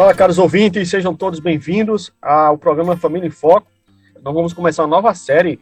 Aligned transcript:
Olá, 0.00 0.14
caros 0.14 0.38
ouvintes, 0.38 0.88
sejam 0.88 1.12
todos 1.12 1.40
bem-vindos 1.40 2.12
ao 2.22 2.56
programa 2.56 2.96
Família 2.96 3.26
em 3.26 3.32
Foco. 3.32 3.66
Nós 4.22 4.32
vamos 4.32 4.52
começar 4.52 4.84
uma 4.84 4.88
nova 4.94 5.12
série 5.12 5.58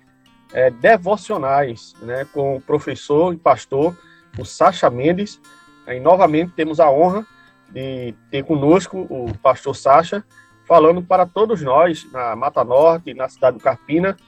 é, 0.52 0.70
devocionais, 0.70 1.94
né, 2.02 2.26
com 2.34 2.56
o 2.56 2.60
professor 2.60 3.32
e 3.32 3.38
pastor, 3.38 3.96
o 4.38 4.44
Sacha 4.44 4.90
Mendes. 4.90 5.40
E 5.88 5.98
novamente 6.00 6.52
temos 6.52 6.80
a 6.80 6.90
honra 6.90 7.26
de 7.70 8.14
ter 8.30 8.44
conosco 8.44 9.06
o 9.08 9.32
pastor 9.38 9.74
Sacha, 9.74 10.22
falando 10.68 11.00
para 11.00 11.24
todos 11.24 11.62
nós, 11.62 12.06
na 12.12 12.36
Mata 12.36 12.62
Norte, 12.62 13.14
na 13.14 13.30
cidade 13.30 13.56
do 13.56 13.62
Carpina, 13.62 14.18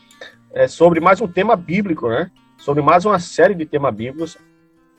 é, 0.54 0.66
sobre 0.66 1.00
mais 1.00 1.20
um 1.20 1.28
tema 1.28 1.54
bíblico, 1.54 2.08
né? 2.08 2.30
Sobre 2.56 2.82
mais 2.82 3.04
uma 3.04 3.18
série 3.18 3.54
de 3.54 3.66
temas 3.66 3.94
bíblicos 3.94 4.38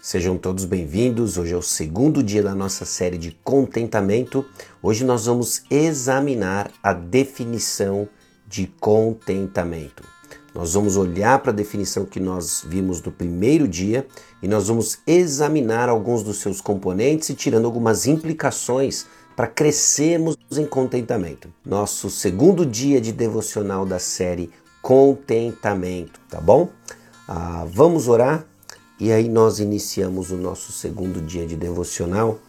Sejam 0.01 0.37
todos 0.37 0.63
bem-vindos. 0.63 1.37
Hoje 1.37 1.53
é 1.53 1.57
o 1.57 1.61
segundo 1.61 2.23
dia 2.23 2.41
da 2.41 2.55
nossa 2.55 2.85
série 2.85 3.17
de 3.17 3.37
contentamento. 3.43 4.45
Hoje 4.81 5.03
nós 5.03 5.25
vamos 5.25 5.63
examinar 5.69 6.71
a 6.81 6.93
definição 6.93 8.07
de 8.47 8.67
contentamento. 8.79 10.01
Nós 10.55 10.73
vamos 10.73 10.95
olhar 10.95 11.39
para 11.39 11.51
a 11.51 11.53
definição 11.55 12.05
que 12.05 12.17
nós 12.17 12.63
vimos 12.65 13.01
no 13.01 13.11
primeiro 13.11 13.67
dia 13.67 14.07
e 14.41 14.47
nós 14.47 14.69
vamos 14.69 14.99
examinar 15.05 15.89
alguns 15.89 16.23
dos 16.23 16.37
seus 16.37 16.61
componentes 16.61 17.27
e 17.27 17.35
tirando 17.35 17.65
algumas 17.65 18.07
implicações 18.07 19.05
para 19.35 19.47
crescermos 19.47 20.37
em 20.49 20.65
contentamento. 20.65 21.49
Nosso 21.65 22.09
segundo 22.09 22.65
dia 22.65 23.01
de 23.01 23.11
devocional 23.11 23.85
da 23.85 23.99
série 23.99 24.49
Contentamento, 24.81 26.21
tá 26.29 26.39
bom? 26.39 26.69
Ah, 27.27 27.65
vamos 27.69 28.07
orar 28.07 28.45
e 28.99 29.11
aí 29.11 29.29
nós 29.29 29.59
iniciamos 29.59 30.29
o 30.29 30.37
nosso 30.37 30.71
segundo 30.71 31.21
dia 31.21 31.47
de 31.47 31.55
devocional 31.55 32.39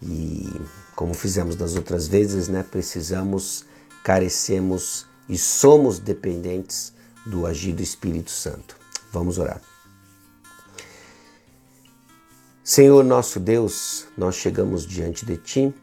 e 0.00 0.48
como 0.96 1.14
fizemos 1.14 1.54
das 1.54 1.76
outras 1.76 2.08
vezes, 2.08 2.48
né, 2.48 2.62
precisamos, 2.62 3.64
carecemos 4.02 5.06
e 5.28 5.36
somos 5.36 5.98
dependentes 5.98 6.92
do 7.26 7.46
agir 7.46 7.72
do 7.72 7.82
Espírito 7.82 8.30
Santo. 8.30 8.76
Vamos 9.12 9.38
orar. 9.38 9.60
Senhor 12.64 13.04
nosso 13.04 13.38
Deus, 13.38 14.06
nós 14.16 14.36
chegamos 14.36 14.86
diante 14.86 15.26
de 15.26 15.36
Ti, 15.36 15.74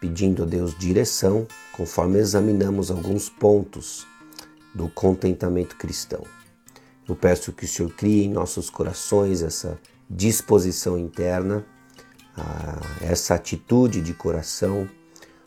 pedindo 0.00 0.44
a 0.44 0.46
Deus 0.46 0.76
direção, 0.78 1.46
conforme 1.72 2.18
examinamos 2.18 2.90
alguns 2.90 3.28
pontos 3.28 4.06
do 4.74 4.88
contentamento 4.88 5.76
cristão. 5.76 6.24
Eu 7.10 7.16
peço 7.16 7.52
que 7.52 7.64
o 7.64 7.68
Senhor 7.68 7.90
crie 7.90 8.22
em 8.22 8.30
nossos 8.30 8.70
corações 8.70 9.42
essa 9.42 9.76
disposição 10.08 10.96
interna, 10.96 11.66
essa 13.00 13.34
atitude 13.34 14.00
de 14.00 14.14
coração, 14.14 14.88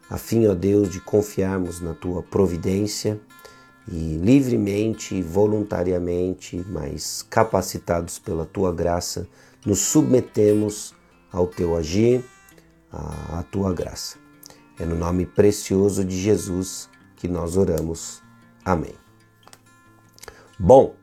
a 0.10 0.18
fim, 0.18 0.46
ó 0.46 0.54
Deus, 0.54 0.90
de 0.90 1.00
confiarmos 1.00 1.80
na 1.80 1.94
tua 1.94 2.22
providência 2.22 3.18
e 3.90 4.18
livremente, 4.18 5.22
voluntariamente, 5.22 6.62
mas 6.68 7.26
capacitados 7.30 8.20
pela 8.20 8.46
tua 8.46 8.74
graça, 8.74 9.26
nos 9.66 9.80
submetemos 9.80 10.94
ao 11.32 11.48
teu 11.48 11.78
agir, 11.78 12.26
à 12.92 13.42
tua 13.50 13.74
graça. 13.74 14.18
É 14.78 14.86
no 14.86 14.98
nome 14.98 15.26
precioso 15.26 16.04
de 16.04 16.20
Jesus 16.20 16.90
que 17.16 17.30
nós 17.30 17.56
oramos. 17.56 18.22
Amém. 18.66 18.96
Bom, 20.60 21.02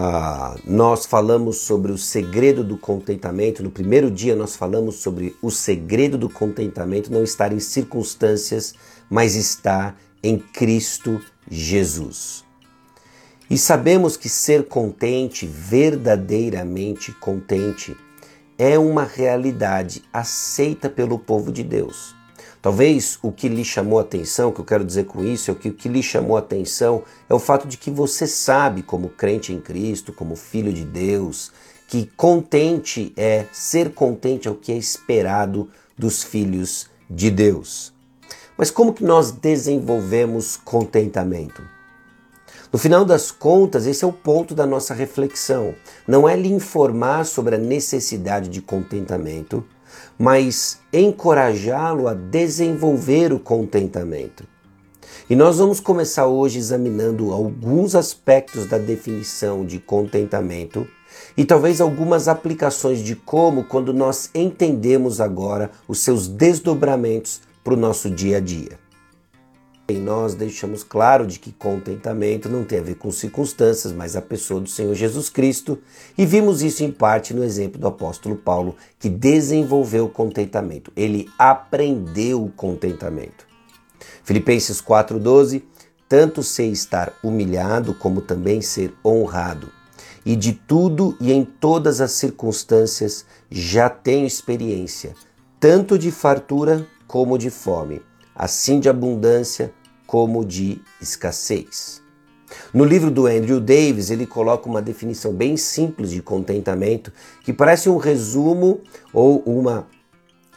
ah, 0.00 0.54
nós 0.64 1.06
falamos 1.06 1.56
sobre 1.56 1.90
o 1.90 1.98
segredo 1.98 2.62
do 2.62 2.78
contentamento. 2.78 3.64
No 3.64 3.70
primeiro 3.72 4.08
dia, 4.08 4.36
nós 4.36 4.54
falamos 4.54 4.94
sobre 4.94 5.34
o 5.42 5.50
segredo 5.50 6.16
do 6.16 6.30
contentamento 6.30 7.12
não 7.12 7.24
estar 7.24 7.52
em 7.52 7.58
circunstâncias, 7.58 8.74
mas 9.10 9.34
estar 9.34 9.98
em 10.22 10.38
Cristo 10.38 11.20
Jesus. 11.50 12.44
E 13.50 13.58
sabemos 13.58 14.16
que 14.16 14.28
ser 14.28 14.68
contente, 14.68 15.44
verdadeiramente 15.48 17.10
contente, 17.10 17.96
é 18.56 18.78
uma 18.78 19.02
realidade 19.02 20.04
aceita 20.12 20.88
pelo 20.88 21.18
povo 21.18 21.50
de 21.50 21.64
Deus. 21.64 22.14
Talvez 22.60 23.18
o 23.22 23.30
que 23.30 23.48
lhe 23.48 23.64
chamou 23.64 23.98
a 23.98 24.02
atenção, 24.02 24.48
o 24.48 24.52
que 24.52 24.60
eu 24.60 24.64
quero 24.64 24.84
dizer 24.84 25.04
com 25.04 25.24
isso, 25.24 25.50
é 25.50 25.54
que 25.54 25.68
o 25.68 25.74
que 25.74 25.88
lhe 25.88 26.02
chamou 26.02 26.36
a 26.36 26.40
atenção 26.40 27.04
é 27.28 27.34
o 27.34 27.38
fato 27.38 27.68
de 27.68 27.76
que 27.76 27.90
você 27.90 28.26
sabe, 28.26 28.82
como 28.82 29.08
crente 29.08 29.52
em 29.52 29.60
Cristo, 29.60 30.12
como 30.12 30.34
filho 30.34 30.72
de 30.72 30.84
Deus, 30.84 31.52
que 31.86 32.10
contente 32.16 33.12
é, 33.16 33.46
ser 33.52 33.94
contente 33.94 34.48
é 34.48 34.50
o 34.50 34.56
que 34.56 34.72
é 34.72 34.76
esperado 34.76 35.70
dos 35.96 36.22
filhos 36.22 36.90
de 37.08 37.30
Deus. 37.30 37.92
Mas 38.56 38.70
como 38.72 38.92
que 38.92 39.04
nós 39.04 39.30
desenvolvemos 39.30 40.56
contentamento? 40.56 41.62
No 42.72 42.78
final 42.78 43.04
das 43.04 43.30
contas, 43.30 43.86
esse 43.86 44.04
é 44.04 44.06
o 44.06 44.12
ponto 44.12 44.54
da 44.54 44.66
nossa 44.66 44.92
reflexão. 44.92 45.74
Não 46.06 46.28
é 46.28 46.36
lhe 46.36 46.52
informar 46.52 47.24
sobre 47.24 47.54
a 47.54 47.58
necessidade 47.58 48.48
de 48.50 48.60
contentamento, 48.60 49.64
mas 50.18 50.80
encorajá-lo 50.92 52.08
a 52.08 52.14
desenvolver 52.14 53.32
o 53.32 53.38
contentamento. 53.38 54.44
E 55.30 55.36
nós 55.36 55.58
vamos 55.58 55.78
começar 55.78 56.26
hoje 56.26 56.58
examinando 56.58 57.32
alguns 57.32 57.94
aspectos 57.94 58.66
da 58.66 58.78
definição 58.78 59.64
de 59.64 59.78
contentamento 59.78 60.86
e 61.36 61.44
talvez 61.44 61.80
algumas 61.80 62.28
aplicações 62.28 63.00
de 63.00 63.14
como, 63.14 63.64
quando 63.64 63.92
nós 63.92 64.30
entendemos 64.34 65.20
agora 65.20 65.70
os 65.86 66.00
seus 66.00 66.26
desdobramentos 66.26 67.42
para 67.62 67.74
o 67.74 67.76
nosso 67.76 68.10
dia 68.10 68.38
a 68.38 68.40
dia. 68.40 68.87
Em 69.90 69.98
nós 69.98 70.34
deixamos 70.34 70.84
claro 70.84 71.26
de 71.26 71.38
que 71.38 71.50
contentamento 71.50 72.46
não 72.46 72.62
tem 72.62 72.78
a 72.78 72.82
ver 72.82 72.96
com 72.96 73.10
circunstâncias, 73.10 73.90
mas 73.90 74.16
a 74.16 74.20
pessoa 74.20 74.60
do 74.60 74.68
Senhor 74.68 74.94
Jesus 74.94 75.30
Cristo, 75.30 75.78
e 76.18 76.26
vimos 76.26 76.60
isso 76.60 76.84
em 76.84 76.92
parte 76.92 77.32
no 77.32 77.42
exemplo 77.42 77.80
do 77.80 77.86
apóstolo 77.86 78.36
Paulo, 78.36 78.76
que 78.98 79.08
desenvolveu 79.08 80.04
o 80.04 80.10
contentamento. 80.10 80.92
Ele 80.94 81.26
aprendeu 81.38 82.44
o 82.44 82.50
contentamento. 82.50 83.46
Filipenses 84.22 84.78
4:12, 84.82 85.62
tanto 86.06 86.42
sei 86.42 86.70
estar 86.70 87.14
humilhado 87.24 87.94
como 87.94 88.20
também 88.20 88.60
ser 88.60 88.92
honrado. 89.02 89.72
E 90.22 90.36
de 90.36 90.52
tudo 90.52 91.16
e 91.18 91.32
em 91.32 91.46
todas 91.46 92.02
as 92.02 92.12
circunstâncias 92.12 93.24
já 93.50 93.88
tenho 93.88 94.26
experiência, 94.26 95.14
tanto 95.58 95.98
de 95.98 96.10
fartura 96.10 96.86
como 97.06 97.38
de 97.38 97.48
fome, 97.48 98.02
assim 98.38 98.78
de 98.78 98.88
abundância 98.88 99.74
como 100.06 100.44
de 100.44 100.80
escassez. 101.02 102.00
No 102.72 102.84
livro 102.84 103.10
do 103.10 103.26
Andrew 103.26 103.60
Davis, 103.60 104.10
ele 104.10 104.26
coloca 104.26 104.68
uma 104.68 104.80
definição 104.80 105.32
bem 105.32 105.56
simples 105.56 106.10
de 106.10 106.22
contentamento, 106.22 107.12
que 107.42 107.52
parece 107.52 107.90
um 107.90 107.96
resumo 107.96 108.80
ou 109.12 109.40
uma 109.40 109.86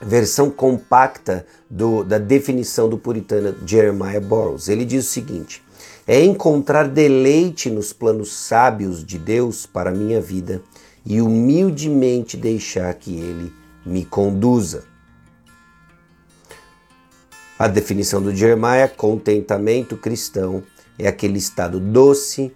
versão 0.02 0.50
compacta 0.50 1.46
do, 1.70 2.04
da 2.04 2.18
definição 2.18 2.88
do 2.88 2.98
puritano 2.98 3.56
Jeremiah 3.66 4.22
Burroughs. 4.22 4.70
Ele 4.70 4.86
diz 4.86 5.06
o 5.06 5.10
seguinte: 5.10 5.62
é 6.08 6.24
encontrar 6.24 6.88
deleite 6.88 7.70
nos 7.70 7.92
planos 7.92 8.32
sábios 8.32 9.06
de 9.06 9.18
Deus 9.18 9.66
para 9.66 9.90
a 9.90 9.94
minha 9.94 10.22
vida 10.22 10.62
e 11.06 11.22
humildemente 11.22 12.38
deixar 12.38 12.94
que 12.94 13.16
ele 13.16 13.52
me 13.86 14.06
conduza. 14.06 14.91
A 17.62 17.68
definição 17.68 18.20
do 18.20 18.36
Jeremiah, 18.36 18.88
contentamento 18.88 19.96
cristão, 19.96 20.64
é 20.98 21.08
aquele 21.08 21.38
estado 21.38 21.80
doce, 21.80 22.52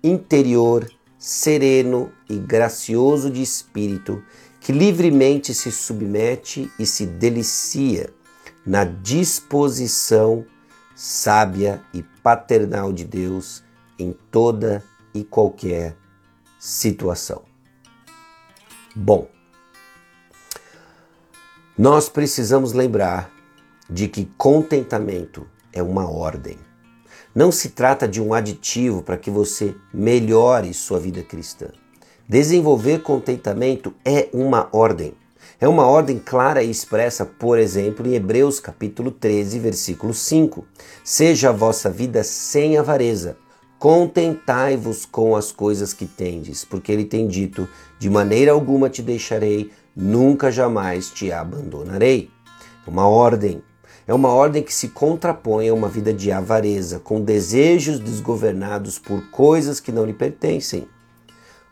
interior, 0.00 0.88
sereno 1.18 2.12
e 2.30 2.36
gracioso 2.36 3.32
de 3.32 3.42
espírito 3.42 4.22
que 4.60 4.70
livremente 4.70 5.52
se 5.52 5.72
submete 5.72 6.70
e 6.78 6.86
se 6.86 7.04
delicia 7.04 8.14
na 8.64 8.84
disposição 8.84 10.46
sábia 10.94 11.82
e 11.92 12.04
paternal 12.22 12.92
de 12.92 13.04
Deus 13.04 13.60
em 13.98 14.16
toda 14.30 14.84
e 15.12 15.24
qualquer 15.24 15.96
situação. 16.60 17.42
Bom, 18.94 19.28
Nós 21.76 22.08
precisamos 22.08 22.72
lembrar 22.72 23.33
de 23.88 24.08
que 24.08 24.28
contentamento 24.36 25.46
é 25.72 25.82
uma 25.82 26.08
ordem. 26.10 26.56
Não 27.34 27.50
se 27.50 27.70
trata 27.70 28.06
de 28.06 28.22
um 28.22 28.32
aditivo 28.32 29.02
para 29.02 29.16
que 29.16 29.30
você 29.30 29.74
melhore 29.92 30.72
sua 30.72 31.00
vida 31.00 31.22
cristã. 31.22 31.66
Desenvolver 32.28 33.02
contentamento 33.02 33.92
é 34.04 34.28
uma 34.32 34.68
ordem. 34.72 35.14
É 35.60 35.68
uma 35.68 35.86
ordem 35.86 36.18
clara 36.18 36.62
e 36.62 36.70
expressa, 36.70 37.24
por 37.24 37.58
exemplo, 37.58 38.06
em 38.06 38.14
Hebreus 38.14 38.60
capítulo 38.60 39.10
13, 39.10 39.58
versículo 39.58 40.14
5. 40.14 40.64
Seja 41.02 41.50
a 41.50 41.52
vossa 41.52 41.90
vida 41.90 42.24
sem 42.24 42.76
avareza, 42.76 43.36
contentai-vos 43.78 45.04
com 45.04 45.36
as 45.36 45.52
coisas 45.52 45.92
que 45.92 46.06
tendes, 46.06 46.64
porque 46.64 46.90
ele 46.90 47.04
tem 47.04 47.26
dito: 47.26 47.68
de 47.98 48.08
maneira 48.08 48.52
alguma 48.52 48.88
te 48.88 49.02
deixarei, 49.02 49.70
nunca 49.94 50.50
jamais 50.50 51.10
te 51.10 51.30
abandonarei. 51.30 52.30
Uma 52.86 53.06
ordem. 53.06 53.62
É 54.06 54.12
uma 54.12 54.28
ordem 54.28 54.62
que 54.62 54.74
se 54.74 54.88
contrapõe 54.88 55.68
a 55.68 55.74
uma 55.74 55.88
vida 55.88 56.12
de 56.12 56.30
avareza, 56.30 56.98
com 56.98 57.22
desejos 57.22 57.98
desgovernados 57.98 58.98
por 58.98 59.30
coisas 59.30 59.80
que 59.80 59.90
não 59.90 60.04
lhe 60.04 60.12
pertencem. 60.12 60.86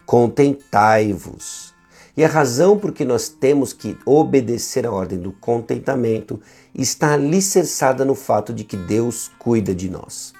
Contentai-vos. 0.06 1.74
E 2.16 2.24
a 2.24 2.28
razão 2.28 2.78
por 2.78 2.92
que 2.92 3.04
nós 3.04 3.28
temos 3.28 3.72
que 3.72 3.98
obedecer 4.04 4.86
a 4.86 4.92
ordem 4.92 5.18
do 5.18 5.32
contentamento 5.32 6.40
está 6.74 7.14
alicerçada 7.14 8.04
no 8.04 8.14
fato 8.14 8.52
de 8.52 8.64
que 8.64 8.76
Deus 8.76 9.30
cuida 9.38 9.74
de 9.74 9.90
nós. 9.90 10.32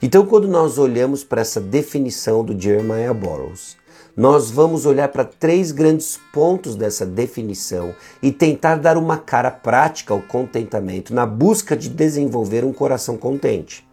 Então, 0.00 0.24
quando 0.24 0.48
nós 0.48 0.78
olhamos 0.78 1.22
para 1.22 1.42
essa 1.42 1.60
definição 1.60 2.42
do 2.42 2.58
Jeremiah 2.58 3.12
Burroughs, 3.12 3.75
nós 4.16 4.50
vamos 4.50 4.86
olhar 4.86 5.08
para 5.08 5.26
três 5.26 5.70
grandes 5.70 6.18
pontos 6.32 6.74
dessa 6.74 7.04
definição 7.04 7.94
e 8.22 8.32
tentar 8.32 8.76
dar 8.76 8.96
uma 8.96 9.18
cara 9.18 9.50
prática 9.50 10.14
ao 10.14 10.22
contentamento 10.22 11.12
na 11.12 11.26
busca 11.26 11.76
de 11.76 11.90
desenvolver 11.90 12.64
um 12.64 12.72
coração 12.72 13.18
contente. 13.18 13.86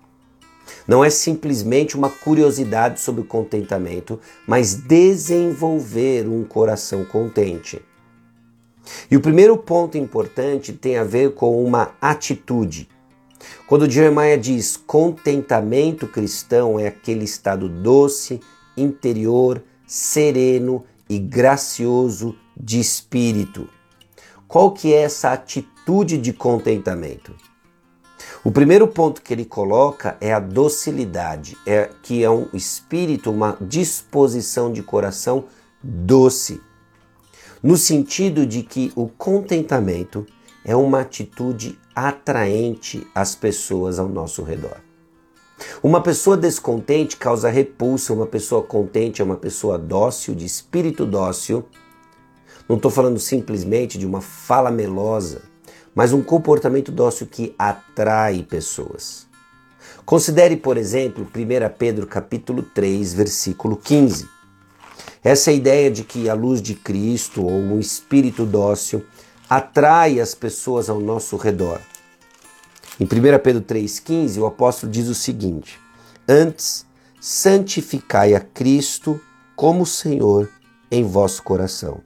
Não 0.87 1.03
é 1.03 1.09
simplesmente 1.09 1.97
uma 1.97 2.09
curiosidade 2.09 3.01
sobre 3.01 3.21
o 3.21 3.25
contentamento, 3.25 4.17
mas 4.47 4.73
desenvolver 4.73 6.25
um 6.27 6.45
coração 6.45 7.03
contente. 7.03 7.81
E 9.11 9.17
o 9.17 9.21
primeiro 9.21 9.57
ponto 9.57 9.97
importante 9.97 10.71
tem 10.71 10.97
a 10.97 11.03
ver 11.03 11.33
com 11.33 11.61
uma 11.63 11.91
atitude. 12.01 12.87
Quando 13.67 13.89
Jeremiah 13.89 14.37
diz 14.37 14.77
contentamento 14.77 16.07
cristão 16.07 16.79
é 16.79 16.87
aquele 16.87 17.25
estado 17.25 17.67
doce, 17.67 18.39
interior, 18.77 19.61
sereno 19.85 20.83
e 21.09 21.19
gracioso 21.19 22.35
de 22.55 22.79
espírito. 22.79 23.69
Qual 24.47 24.71
que 24.71 24.93
é 24.93 25.01
essa 25.01 25.31
atitude 25.31 26.17
de 26.17 26.31
contentamento? 26.31 27.33
O 28.43 28.51
primeiro 28.51 28.87
ponto 28.87 29.21
que 29.21 29.33
ele 29.33 29.45
coloca 29.45 30.17
é 30.19 30.33
a 30.33 30.39
docilidade, 30.39 31.57
é 31.65 31.89
que 32.01 32.23
é 32.23 32.29
um 32.29 32.47
espírito, 32.53 33.31
uma 33.31 33.57
disposição 33.61 34.71
de 34.71 34.83
coração 34.83 35.45
doce, 35.81 36.61
no 37.61 37.77
sentido 37.77 38.45
de 38.45 38.63
que 38.63 38.91
o 38.95 39.07
contentamento 39.07 40.25
é 40.65 40.75
uma 40.75 41.01
atitude 41.01 41.79
atraente 41.95 43.07
às 43.15 43.35
pessoas 43.35 43.99
ao 43.99 44.09
nosso 44.09 44.43
redor. 44.43 44.77
Uma 45.81 46.01
pessoa 46.01 46.37
descontente 46.37 47.17
causa 47.17 47.49
repulsa, 47.49 48.13
uma 48.13 48.25
pessoa 48.25 48.63
contente 48.63 49.21
é 49.21 49.25
uma 49.25 49.35
pessoa 49.35 49.77
dócil, 49.77 50.35
de 50.35 50.45
espírito 50.45 51.05
dócil. 51.05 51.65
Não 52.67 52.77
estou 52.77 52.89
falando 52.89 53.19
simplesmente 53.19 53.97
de 53.97 54.05
uma 54.05 54.21
fala 54.21 54.71
melosa, 54.71 55.41
mas 55.93 56.13
um 56.13 56.21
comportamento 56.21 56.91
dócil 56.91 57.27
que 57.27 57.53
atrai 57.57 58.43
pessoas. 58.43 59.27
Considere, 60.05 60.57
por 60.57 60.77
exemplo, 60.77 61.25
1 61.25 61.77
Pedro 61.77 62.07
capítulo 62.07 62.63
3, 62.63 63.13
versículo 63.13 63.77
15. 63.77 64.27
Essa 65.23 65.51
ideia 65.51 65.89
de 65.89 66.03
que 66.03 66.29
a 66.29 66.33
luz 66.33 66.61
de 66.61 66.75
Cristo 66.75 67.45
ou 67.45 67.51
um 67.51 67.79
espírito 67.79 68.45
dócil 68.45 69.05
atrai 69.49 70.19
as 70.19 70.35
pessoas 70.35 70.89
ao 70.89 70.99
nosso 70.99 71.37
redor. 71.37 71.79
Em 73.03 73.05
1 73.05 73.09
Pedro 73.39 73.61
3,15, 73.61 74.39
o 74.39 74.45
apóstolo 74.45 74.89
diz 74.89 75.09
o 75.09 75.13
seguinte: 75.13 75.77
Antes, 76.25 76.85
santificai 77.19 78.33
a 78.33 78.39
Cristo 78.39 79.19
como 79.57 79.85
Senhor 79.85 80.49
em 80.89 81.03
vosso 81.03 81.43
coração, 81.43 81.99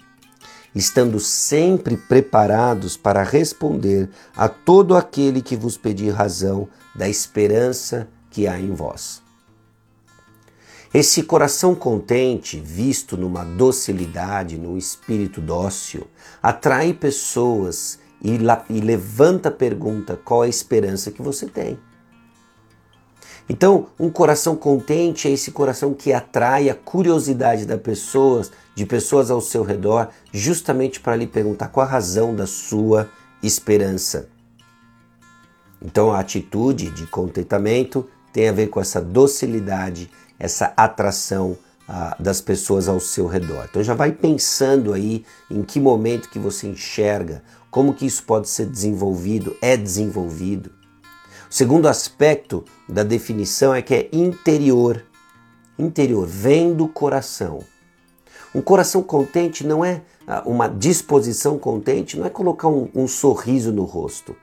estando 0.74 1.20
sempre 1.20 1.96
preparados 1.96 2.98
para 2.98 3.22
responder 3.22 4.10
a 4.36 4.50
todo 4.50 4.96
aquele 4.96 5.40
que 5.40 5.56
vos 5.56 5.78
pedir 5.78 6.10
razão 6.10 6.68
da 6.96 7.08
esperança 7.08 8.08
que 8.32 8.48
há 8.48 8.60
em 8.60 8.74
vós. 8.74 9.22
Esse 10.92 11.22
coração 11.22 11.76
contente, 11.76 12.60
visto 12.60 13.16
numa 13.16 13.44
docilidade, 13.46 14.58
num 14.58 14.76
espírito 14.76 15.42
dócil, 15.42 16.08
atrai 16.42 16.92
pessoas 16.92 18.00
e, 18.22 18.38
e 18.70 18.82
levanta 18.82 19.50
a 19.50 19.52
pergunta: 19.52 20.20
qual 20.24 20.44
é 20.44 20.48
a 20.48 20.50
esperança 20.50 21.12
que 21.12 21.22
você 21.22 21.46
tem? 21.48 21.78
Então, 23.50 23.88
um 23.98 24.10
coração 24.10 24.58
contente 24.58 25.28
é 25.28 25.32
esse 25.32 25.52
coração 25.52 25.94
que 25.94 26.12
atrai 26.12 26.70
a 26.70 26.76
curiosidade 26.76 27.66
das 27.66 27.80
pessoas, 27.80 28.52
de 28.76 28.86
pessoas 28.86 29.32
ao 29.32 29.40
seu 29.40 29.64
redor, 29.64 30.10
justamente 30.34 31.00
para 31.00 31.16
lhe 31.16 31.26
perguntar 31.26 31.70
qual 31.70 31.86
a 31.86 31.90
razão 31.90 32.36
da 32.36 32.46
sua 32.46 33.10
esperança. 33.42 34.28
Então, 35.82 36.12
a 36.12 36.20
atitude 36.20 36.90
de 36.90 37.08
contentamento 37.08 38.06
tem 38.34 38.50
a 38.50 38.52
ver 38.52 38.68
com 38.68 38.82
essa 38.82 39.00
docilidade, 39.00 40.12
essa 40.38 40.74
atração 40.76 41.58
ah, 41.88 42.18
das 42.20 42.42
pessoas 42.42 42.90
ao 42.90 43.00
seu 43.00 43.28
redor. 43.28 43.66
Então, 43.70 43.82
já 43.82 43.94
vai 43.94 44.12
pensando 44.12 44.92
aí 44.92 45.24
em 45.50 45.64
que 45.64 45.80
momento 45.80 46.30
que 46.30 46.40
você 46.40 46.68
enxerga 46.68 47.42
como 47.78 47.94
que 47.94 48.08
isso 48.08 48.24
pode 48.24 48.50
ser 48.50 48.66
desenvolvido? 48.66 49.56
É 49.62 49.78
desenvolvido. 49.78 50.72
O 51.48 51.54
segundo 51.54 51.88
aspecto 51.88 52.66
da 52.90 53.04
definição 53.04 53.72
é 53.72 53.84
que 53.84 53.94
é 53.94 54.10
interior. 54.12 55.06
Interior, 55.78 56.26
vem 56.26 56.74
do 56.74 56.88
coração. 56.88 57.60
Um 58.56 58.64
coração 58.64 59.04
contente 59.04 59.64
não 59.64 59.86
é 59.86 60.02
ah, 60.26 60.42
uma 60.44 60.68
disposição 60.68 61.60
contente, 61.60 62.18
não 62.18 62.26
é 62.26 62.32
colocar 62.32 62.68
um, 62.68 62.90
um 62.96 63.08
sorriso 63.08 63.72
no 63.72 63.84
rosto. 63.84 64.36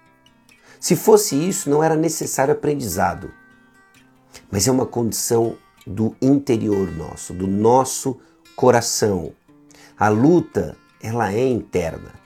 Se 0.78 0.94
fosse 0.94 1.34
isso, 1.34 1.68
não 1.68 1.82
era 1.82 1.96
necessário 1.96 2.54
aprendizado. 2.54 3.32
Mas 4.48 4.68
é 4.68 4.70
uma 4.70 4.86
condição 4.86 5.56
do 5.84 6.14
interior 6.22 6.88
nosso, 6.92 7.34
do 7.34 7.48
nosso 7.48 8.16
coração. 8.54 9.32
A 9.98 10.08
luta, 10.08 10.76
ela 11.02 11.32
é 11.32 11.48
interna. 11.48 12.23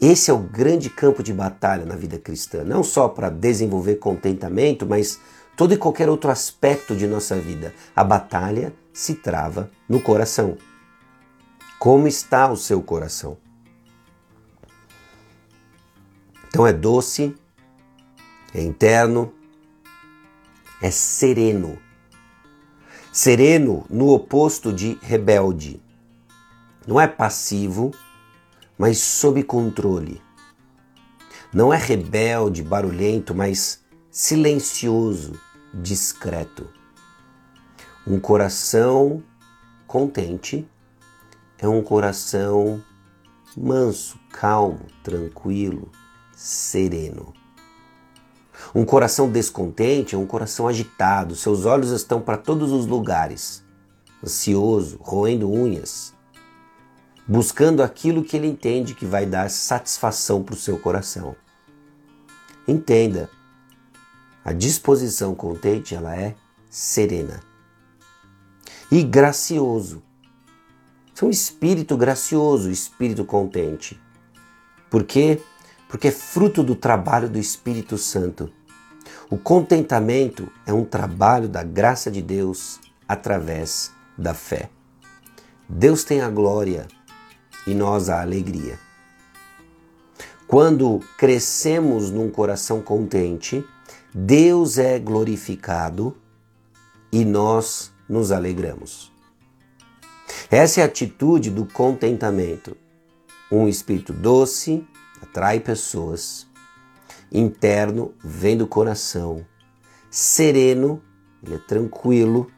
Esse 0.00 0.30
é 0.30 0.34
o 0.34 0.38
grande 0.38 0.90
campo 0.90 1.22
de 1.22 1.32
batalha 1.32 1.86
na 1.86 1.96
vida 1.96 2.18
cristã, 2.18 2.62
não 2.62 2.82
só 2.82 3.08
para 3.08 3.30
desenvolver 3.30 3.96
contentamento, 3.96 4.84
mas 4.84 5.18
todo 5.56 5.72
e 5.72 5.76
qualquer 5.78 6.08
outro 6.08 6.30
aspecto 6.30 6.94
de 6.94 7.06
nossa 7.06 7.36
vida. 7.36 7.74
A 7.94 8.04
batalha 8.04 8.74
se 8.92 9.14
trava 9.14 9.70
no 9.88 10.00
coração. 10.00 10.58
Como 11.78 12.06
está 12.06 12.50
o 12.50 12.56
seu 12.56 12.82
coração? 12.82 13.38
Então 16.48 16.66
é 16.66 16.72
doce, 16.72 17.34
é 18.54 18.62
interno, 18.62 19.32
é 20.80 20.90
sereno. 20.90 21.78
Sereno 23.12 23.86
no 23.88 24.10
oposto 24.10 24.72
de 24.72 24.98
rebelde. 25.02 25.80
Não 26.86 27.00
é 27.00 27.06
passivo, 27.06 27.92
mas 28.78 28.98
sob 28.98 29.42
controle. 29.42 30.20
Não 31.52 31.72
é 31.72 31.76
rebelde, 31.76 32.62
barulhento, 32.62 33.34
mas 33.34 33.84
silencioso, 34.10 35.38
discreto. 35.72 36.68
Um 38.06 38.20
coração 38.20 39.22
contente 39.86 40.68
é 41.58 41.66
um 41.66 41.82
coração 41.82 42.82
manso, 43.56 44.18
calmo, 44.30 44.80
tranquilo, 45.02 45.90
sereno. 46.34 47.32
Um 48.74 48.84
coração 48.84 49.30
descontente 49.30 50.14
é 50.14 50.18
um 50.18 50.26
coração 50.26 50.68
agitado, 50.68 51.34
seus 51.34 51.64
olhos 51.64 51.90
estão 51.90 52.20
para 52.20 52.36
todos 52.36 52.72
os 52.72 52.86
lugares, 52.86 53.64
ansioso, 54.22 54.98
roendo 55.00 55.50
unhas, 55.50 56.14
buscando 57.26 57.82
aquilo 57.82 58.22
que 58.22 58.36
ele 58.36 58.46
entende 58.46 58.94
que 58.94 59.04
vai 59.04 59.26
dar 59.26 59.50
satisfação 59.50 60.42
para 60.42 60.54
o 60.54 60.58
seu 60.58 60.78
coração. 60.78 61.34
Entenda, 62.68 63.28
a 64.44 64.52
disposição 64.52 65.34
contente 65.34 65.94
ela 65.94 66.16
é 66.16 66.34
serena 66.70 67.40
e 68.90 69.02
gracioso. 69.02 70.02
É 71.20 71.24
um 71.24 71.30
espírito 71.30 71.96
gracioso, 71.96 72.70
espírito 72.70 73.24
contente. 73.24 74.00
Por 74.90 75.04
quê? 75.04 75.40
Porque 75.88 76.08
é 76.08 76.12
fruto 76.12 76.62
do 76.62 76.74
trabalho 76.74 77.28
do 77.28 77.38
Espírito 77.38 77.96
Santo. 77.96 78.52
O 79.30 79.38
contentamento 79.38 80.50
é 80.66 80.72
um 80.72 80.84
trabalho 80.84 81.48
da 81.48 81.62
graça 81.62 82.10
de 82.10 82.20
Deus 82.20 82.78
através 83.08 83.92
da 84.16 84.34
fé. 84.34 84.70
Deus 85.68 86.04
tem 86.04 86.20
a 86.20 86.28
glória 86.28 86.86
e 87.66 87.74
nós 87.74 88.08
a 88.08 88.20
alegria. 88.20 88.78
Quando 90.46 91.00
crescemos 91.18 92.10
num 92.10 92.30
coração 92.30 92.80
contente, 92.80 93.64
Deus 94.14 94.78
é 94.78 94.98
glorificado 94.98 96.16
e 97.10 97.24
nós 97.24 97.92
nos 98.08 98.30
alegramos. 98.30 99.12
Essa 100.50 100.80
é 100.80 100.82
a 100.84 100.86
atitude 100.86 101.50
do 101.50 101.66
contentamento. 101.66 102.76
Um 103.50 103.66
espírito 103.66 104.12
doce 104.12 104.86
atrai 105.20 105.60
pessoas, 105.60 106.46
interno 107.32 108.14
vem 108.22 108.56
do 108.56 108.66
coração, 108.66 109.44
sereno, 110.10 111.02
ele 111.42 111.56
é 111.56 111.58
tranquilo, 111.58 112.50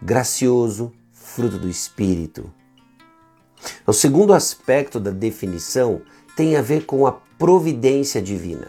gracioso, 0.00 0.92
fruto 1.12 1.58
do 1.58 1.68
espírito. 1.68 2.52
O 3.86 3.92
segundo 3.92 4.32
aspecto 4.32 5.00
da 5.00 5.10
definição 5.10 6.02
tem 6.36 6.56
a 6.56 6.62
ver 6.62 6.86
com 6.86 7.06
a 7.06 7.12
providência 7.12 8.20
divina. 8.20 8.68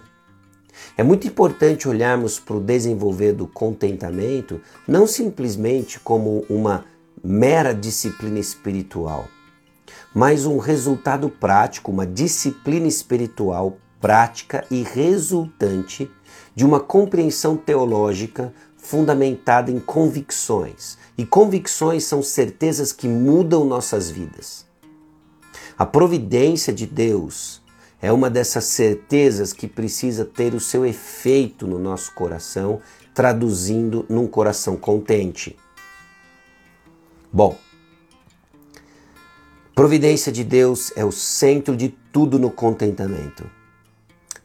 É 0.97 1.03
muito 1.03 1.27
importante 1.27 1.87
olharmos 1.87 2.39
para 2.39 2.57
o 2.57 2.61
desenvolver 2.61 3.33
do 3.33 3.47
contentamento 3.47 4.59
não 4.87 5.07
simplesmente 5.07 5.99
como 5.99 6.45
uma 6.49 6.85
mera 7.23 7.73
disciplina 7.73 8.39
espiritual, 8.39 9.27
mas 10.13 10.45
um 10.45 10.57
resultado 10.57 11.29
prático, 11.29 11.91
uma 11.91 12.05
disciplina 12.05 12.87
espiritual 12.87 13.77
prática 13.99 14.65
e 14.71 14.81
resultante 14.81 16.09
de 16.55 16.65
uma 16.65 16.79
compreensão 16.79 17.55
teológica 17.55 18.53
fundamentada 18.75 19.69
em 19.69 19.79
convicções. 19.79 20.97
E 21.17 21.25
convicções 21.25 22.03
são 22.03 22.23
certezas 22.23 22.91
que 22.91 23.07
mudam 23.07 23.63
nossas 23.63 24.09
vidas. 24.09 24.70
A 25.81 25.85
providência 25.87 26.71
de 26.71 26.85
Deus 26.85 27.59
é 27.99 28.11
uma 28.11 28.29
dessas 28.29 28.65
certezas 28.65 29.51
que 29.51 29.67
precisa 29.67 30.23
ter 30.23 30.53
o 30.53 30.59
seu 30.59 30.85
efeito 30.85 31.65
no 31.65 31.79
nosso 31.79 32.13
coração, 32.13 32.79
traduzindo 33.15 34.05
num 34.07 34.27
coração 34.27 34.77
contente. 34.77 35.57
Bom, 37.33 37.57
providência 39.73 40.31
de 40.31 40.43
Deus 40.43 40.93
é 40.95 41.03
o 41.03 41.11
centro 41.11 41.75
de 41.75 41.89
tudo 42.13 42.37
no 42.37 42.51
contentamento 42.51 43.49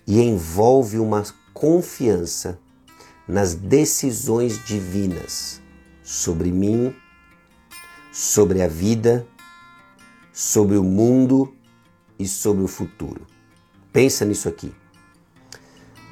e 0.07 0.23
envolve 0.23 0.99
uma 0.99 1.23
confiança 1.52 2.59
nas 3.28 3.52
decisões 3.52 4.64
divinas 4.64 5.61
sobre 6.02 6.50
mim, 6.50 6.97
sobre 8.11 8.62
a 8.62 8.69
vida, 8.69 9.26
sobre 10.37 10.76
o 10.76 10.85
mundo 10.85 11.57
e 12.19 12.28
sobre 12.28 12.62
o 12.62 12.69
futuro. 12.69 13.26
Pensa 13.90 14.23
nisso 14.23 14.47
aqui. 14.47 14.71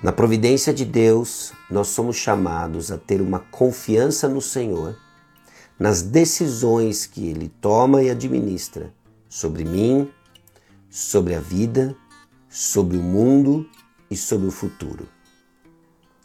Na 0.03 0.13
providência 0.13 0.73
de 0.73 0.83
Deus, 0.87 1.53
nós 1.71 1.89
somos 1.89 2.17
chamados 2.17 2.91
a 2.91 2.97
ter 2.97 3.21
uma 3.21 3.41
confiança 3.41 4.27
no 4.27 4.41
Senhor, 4.41 4.97
nas 5.79 6.01
decisões 6.01 7.05
que 7.05 7.29
Ele 7.29 7.53
toma 7.61 8.03
e 8.03 8.09
administra 8.09 8.95
sobre 9.29 9.63
mim, 9.63 10.11
sobre 10.89 11.35
a 11.35 11.41
vida, 11.41 11.95
sobre 12.49 12.97
o 12.97 13.03
mundo 13.03 13.69
e 14.11 14.17
sobre 14.17 14.47
o 14.47 14.51
futuro. 14.51 15.07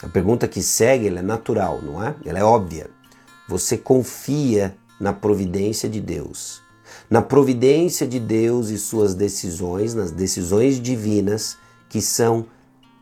A 0.01 0.07
pergunta 0.07 0.47
que 0.47 0.63
segue 0.63 1.09
é 1.09 1.21
natural, 1.21 1.81
não 1.81 2.01
é? 2.01 2.15
Ela 2.23 2.39
é 2.39 2.43
óbvia. 2.45 2.89
Você 3.49 3.77
confia 3.77 4.77
na 5.01 5.11
providência 5.11 5.89
de 5.89 5.99
Deus. 5.99 6.61
Na 7.09 7.23
providência 7.23 8.07
de 8.07 8.19
Deus 8.19 8.69
e 8.69 8.77
suas 8.77 9.15
decisões, 9.15 9.95
nas 9.95 10.11
decisões 10.11 10.79
divinas 10.79 11.57
que 11.89 12.01
são 12.01 12.45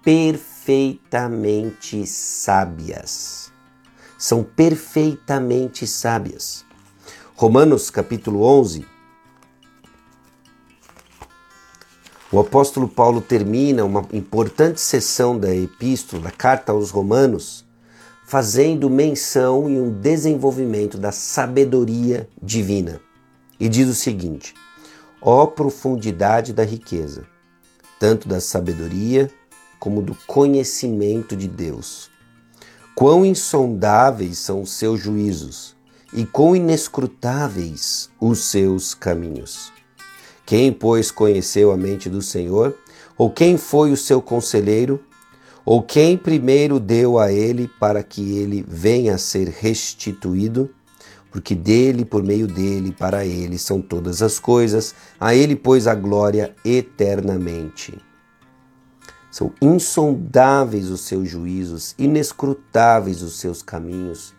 perfeitamente 0.02 2.08
sábias. 2.08 3.52
São 4.18 4.44
perfeitamente 4.44 5.86
sábias. 5.86 6.66
Romanos 7.36 7.90
capítulo 7.90 8.44
11, 8.44 8.86
O 12.32 12.40
apóstolo 12.40 12.88
Paulo 12.90 13.22
termina 13.22 13.86
uma 13.86 14.06
importante 14.12 14.82
sessão 14.82 15.40
da 15.40 15.56
epístola, 15.56 16.24
da 16.24 16.32
carta 16.32 16.74
aos 16.74 16.92
Romanos, 16.92 17.66
fazendo 18.26 18.90
menção 18.90 19.70
e 19.70 19.80
um 19.80 19.90
desenvolvimento 19.90 20.98
da 20.98 21.14
sabedoria 21.14 22.28
divina. 22.42 23.07
E 23.60 23.68
diz 23.68 23.88
o 23.90 23.94
seguinte: 23.94 24.54
ó 25.22 25.46
profundidade 25.46 26.54
da 26.54 26.64
riqueza, 26.64 27.26
tanto 28.00 28.28
da 28.28 28.40
sabedoria 28.40 29.30
como 29.80 30.02
do 30.02 30.16
conhecimento 30.28 31.36
de 31.36 31.48
Deus. 31.48 32.10
Quão 32.96 33.26
insondáveis 33.26 34.40
são 34.40 34.62
os 34.62 34.72
seus 34.72 35.00
juízos 35.00 35.76
e 36.14 36.26
quão 36.26 36.56
inescrutáveis 36.56 38.10
os 38.20 38.40
seus 38.46 38.94
caminhos. 38.94 39.72
Quem, 40.46 40.72
pois, 40.72 41.12
conheceu 41.12 41.72
a 41.72 41.78
mente 41.78 42.10
do 42.10 42.22
Senhor? 42.22 42.76
Ou 43.18 43.30
quem 43.30 43.58
foi 43.58 43.92
o 43.92 43.98
seu 43.98 44.22
conselheiro? 44.22 45.04
Ou 45.66 45.84
quem 45.84 46.18
primeiro 46.18 46.80
deu 46.80 47.20
a 47.20 47.32
ele 47.32 47.70
para 47.80 48.02
que 48.02 48.38
ele 48.38 48.64
venha 48.66 49.16
a 49.16 49.18
ser 49.18 49.50
restituído? 49.50 50.74
Porque 51.32 51.54
dele, 51.54 52.06
por 52.06 52.24
meio 52.24 52.48
dele, 52.48 52.92
para 52.92 53.26
ele 53.26 53.58
são 53.58 53.82
todas 53.82 54.22
as 54.22 54.40
coisas, 54.40 54.96
a 55.20 55.36
ele, 55.36 55.56
pois, 55.56 55.88
a 55.88 55.94
glória 55.94 56.56
eternamente. 56.64 57.98
São 59.30 59.54
insondáveis 59.62 60.90
os 60.90 61.02
seus 61.02 61.30
juízos, 61.30 61.94
inescrutáveis 61.98 63.22
os 63.22 63.40
seus 63.40 63.62
caminhos. 63.62 64.34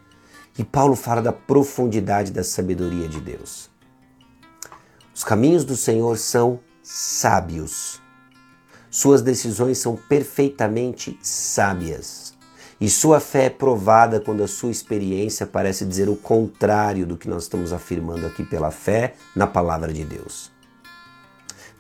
E 0.59 0.65
Paulo 0.65 0.97
fala 0.97 1.23
da 1.23 1.33
profundidade 1.33 2.33
da 2.33 2.43
sabedoria 2.43 3.09
de 3.09 3.21
Deus. 3.21 3.71
Os 5.15 5.23
caminhos 5.23 5.65
do 5.65 5.77
Senhor 5.77 6.17
são 6.19 6.59
sábios. 6.83 8.01
Suas 8.91 9.23
decisões 9.23 9.79
são 9.79 9.95
perfeitamente 9.95 11.19
sábias. 11.23 12.28
E 12.81 12.89
sua 12.89 13.19
fé 13.19 13.47
é 13.47 13.51
provada 13.51 14.21
quando 14.21 14.43
a 14.43 14.49
sua 14.49 14.71
experiência 14.71 15.45
parece 15.45 15.85
dizer 15.85 16.09
o 16.09 16.15
contrário 16.15 17.05
do 17.05 17.17
que 17.17 17.29
nós 17.29 17.43
estamos 17.43 17.73
afirmando 17.73 18.25
aqui 18.25 18.45
pela 18.45 18.71
fé 18.71 19.15
na 19.35 19.49
palavra 19.49 19.93
de 19.93 20.05
Deus. 20.05 20.53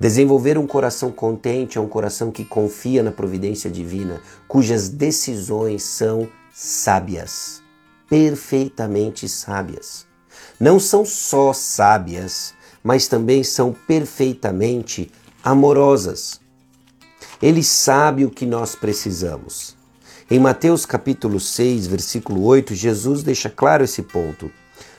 Desenvolver 0.00 0.58
um 0.58 0.66
coração 0.66 1.12
contente 1.12 1.78
é 1.78 1.80
um 1.80 1.88
coração 1.88 2.32
que 2.32 2.44
confia 2.44 3.02
na 3.02 3.12
providência 3.12 3.70
divina, 3.70 4.20
cujas 4.48 4.88
decisões 4.88 5.84
são 5.84 6.28
sábias, 6.52 7.62
perfeitamente 8.08 9.28
sábias. 9.28 10.04
Não 10.58 10.80
são 10.80 11.04
só 11.04 11.52
sábias, 11.52 12.54
mas 12.82 13.06
também 13.06 13.44
são 13.44 13.72
perfeitamente 13.72 15.12
amorosas. 15.44 16.40
Ele 17.40 17.62
sabe 17.62 18.24
o 18.24 18.30
que 18.30 18.46
nós 18.46 18.74
precisamos. 18.74 19.77
Em 20.30 20.38
Mateus 20.38 20.84
capítulo 20.84 21.40
6, 21.40 21.86
versículo 21.86 22.44
8, 22.44 22.74
Jesus 22.74 23.22
deixa 23.22 23.48
claro 23.48 23.82
esse 23.82 24.02
ponto. 24.02 24.50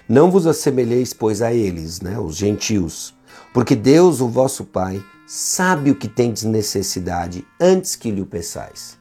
Não 0.08 0.32
vos 0.32 0.48
assemelheis, 0.48 1.14
pois, 1.14 1.44
a 1.44 1.54
eles, 1.54 2.02
né, 2.02 2.18
os 2.18 2.36
gentios, 2.36 3.16
porque 3.54 3.76
Deus, 3.76 4.22
o 4.22 4.28
vosso 4.28 4.66
Pai, 4.66 5.00
sabe 5.28 5.92
o 5.92 5.96
que 5.96 6.08
tendes 6.08 6.46
necessidade 6.46 7.46
antes 7.62 7.96
que 7.96 8.10
lhe 8.10 8.22
o 8.22 8.26
peçais. 8.26 8.98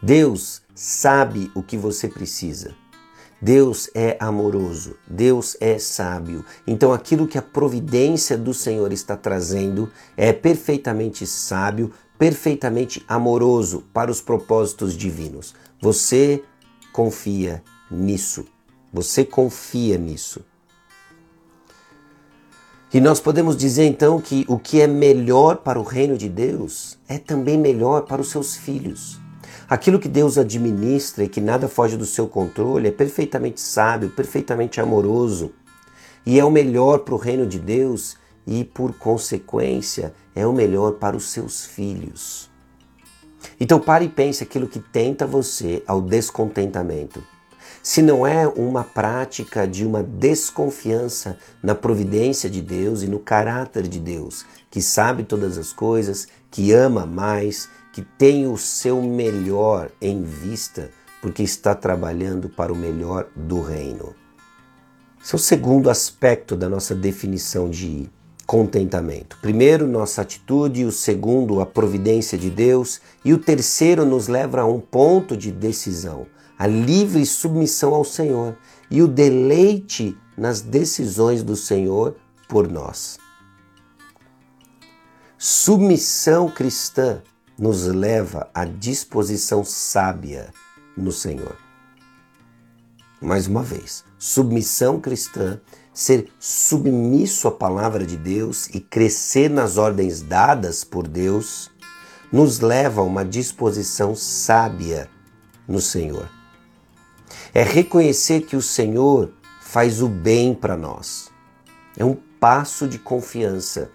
Deus 0.00 0.62
sabe 0.76 1.50
o 1.56 1.62
que 1.62 1.76
você 1.76 2.06
precisa. 2.06 2.72
Deus 3.42 3.90
é 3.94 4.16
amoroso, 4.20 4.96
Deus 5.08 5.56
é 5.60 5.78
sábio. 5.78 6.44
Então, 6.66 6.92
aquilo 6.92 7.26
que 7.26 7.38
a 7.38 7.42
providência 7.42 8.38
do 8.38 8.54
Senhor 8.54 8.92
está 8.92 9.16
trazendo 9.16 9.90
é 10.16 10.32
perfeitamente 10.32 11.26
sábio, 11.26 11.92
perfeitamente 12.18 13.04
amoroso 13.06 13.84
para 13.92 14.10
os 14.10 14.20
propósitos 14.20 14.96
divinos. 14.96 15.54
Você 15.80 16.42
confia 16.92 17.62
nisso. 17.90 18.44
Você 18.92 19.24
confia 19.24 19.96
nisso. 19.96 20.44
E 22.92 23.00
nós 23.00 23.20
podemos 23.20 23.56
dizer 23.56 23.84
então 23.84 24.20
que 24.20 24.44
o 24.48 24.58
que 24.58 24.80
é 24.80 24.86
melhor 24.86 25.58
para 25.58 25.78
o 25.78 25.82
reino 25.82 26.16
de 26.16 26.28
Deus 26.28 26.98
é 27.06 27.18
também 27.18 27.58
melhor 27.58 28.02
para 28.02 28.20
os 28.20 28.30
seus 28.30 28.56
filhos. 28.56 29.20
Aquilo 29.68 29.98
que 29.98 30.08
Deus 30.08 30.38
administra 30.38 31.24
e 31.24 31.28
que 31.28 31.40
nada 31.40 31.68
foge 31.68 31.96
do 31.96 32.06
seu 32.06 32.26
controle 32.26 32.88
é 32.88 32.90
perfeitamente 32.90 33.60
sábio, 33.60 34.08
perfeitamente 34.08 34.80
amoroso 34.80 35.52
e 36.24 36.38
é 36.38 36.44
o 36.44 36.50
melhor 36.50 37.00
para 37.00 37.14
o 37.14 37.18
reino 37.18 37.46
de 37.46 37.58
Deus 37.58 38.16
e, 38.46 38.64
por 38.64 38.94
consequência, 38.94 40.14
é 40.38 40.46
o 40.46 40.52
melhor 40.52 40.92
para 40.92 41.16
os 41.16 41.30
seus 41.30 41.64
filhos. 41.64 42.48
Então 43.60 43.80
pare 43.80 44.04
e 44.04 44.08
pense 44.08 44.42
aquilo 44.42 44.68
que 44.68 44.78
tenta 44.78 45.26
você 45.26 45.82
ao 45.86 46.00
descontentamento. 46.00 47.22
Se 47.82 48.02
não 48.02 48.26
é 48.26 48.46
uma 48.46 48.84
prática 48.84 49.66
de 49.66 49.84
uma 49.84 50.02
desconfiança 50.02 51.38
na 51.62 51.74
providência 51.74 52.50
de 52.50 52.60
Deus 52.60 53.02
e 53.02 53.06
no 53.06 53.18
caráter 53.18 53.88
de 53.88 53.98
Deus, 53.98 54.44
que 54.70 54.82
sabe 54.82 55.22
todas 55.24 55.56
as 55.56 55.72
coisas, 55.72 56.28
que 56.50 56.72
ama 56.72 57.06
mais, 57.06 57.68
que 57.92 58.02
tem 58.02 58.46
o 58.46 58.56
seu 58.56 59.00
melhor 59.02 59.90
em 60.00 60.22
vista, 60.22 60.90
porque 61.20 61.42
está 61.42 61.74
trabalhando 61.74 62.48
para 62.48 62.72
o 62.72 62.76
melhor 62.76 63.28
do 63.34 63.60
reino. 63.60 64.14
Esse 65.22 65.34
é 65.34 65.36
o 65.36 65.38
segundo 65.38 65.90
aspecto 65.90 66.56
da 66.56 66.68
nossa 66.68 66.94
definição 66.94 67.68
de 67.68 68.08
contentamento. 68.48 69.36
Primeiro, 69.42 69.86
nossa 69.86 70.22
atitude, 70.22 70.86
o 70.86 70.90
segundo, 70.90 71.60
a 71.60 71.66
providência 71.66 72.38
de 72.38 72.48
Deus, 72.48 72.98
e 73.22 73.34
o 73.34 73.38
terceiro 73.38 74.06
nos 74.06 74.26
leva 74.26 74.62
a 74.62 74.64
um 74.64 74.80
ponto 74.80 75.36
de 75.36 75.52
decisão, 75.52 76.26
a 76.58 76.66
livre 76.66 77.26
submissão 77.26 77.92
ao 77.92 78.04
Senhor 78.04 78.56
e 78.90 79.02
o 79.02 79.06
deleite 79.06 80.16
nas 80.34 80.62
decisões 80.62 81.42
do 81.42 81.54
Senhor 81.54 82.16
por 82.48 82.66
nós. 82.66 83.18
Submissão 85.36 86.48
cristã 86.48 87.22
nos 87.58 87.84
leva 87.84 88.48
à 88.54 88.64
disposição 88.64 89.62
sábia 89.62 90.48
no 90.96 91.12
Senhor. 91.12 91.54
Mais 93.20 93.46
uma 93.46 93.62
vez, 93.62 94.04
submissão 94.18 94.98
cristã 94.98 95.60
ser 95.98 96.28
submisso 96.38 97.48
à 97.48 97.50
palavra 97.50 98.06
de 98.06 98.16
Deus 98.16 98.68
e 98.68 98.78
crescer 98.78 99.50
nas 99.50 99.76
ordens 99.76 100.22
dadas 100.22 100.84
por 100.84 101.08
Deus, 101.08 101.72
nos 102.30 102.60
leva 102.60 103.00
a 103.00 103.04
uma 103.04 103.24
disposição 103.24 104.14
sábia 104.14 105.10
no 105.66 105.80
Senhor. 105.80 106.30
É 107.52 107.64
reconhecer 107.64 108.42
que 108.42 108.54
o 108.54 108.62
Senhor 108.62 109.32
faz 109.60 110.00
o 110.00 110.08
bem 110.08 110.54
para 110.54 110.76
nós. 110.76 111.32
É 111.96 112.04
um 112.04 112.16
passo 112.38 112.86
de 112.86 113.00
confiança. 113.00 113.90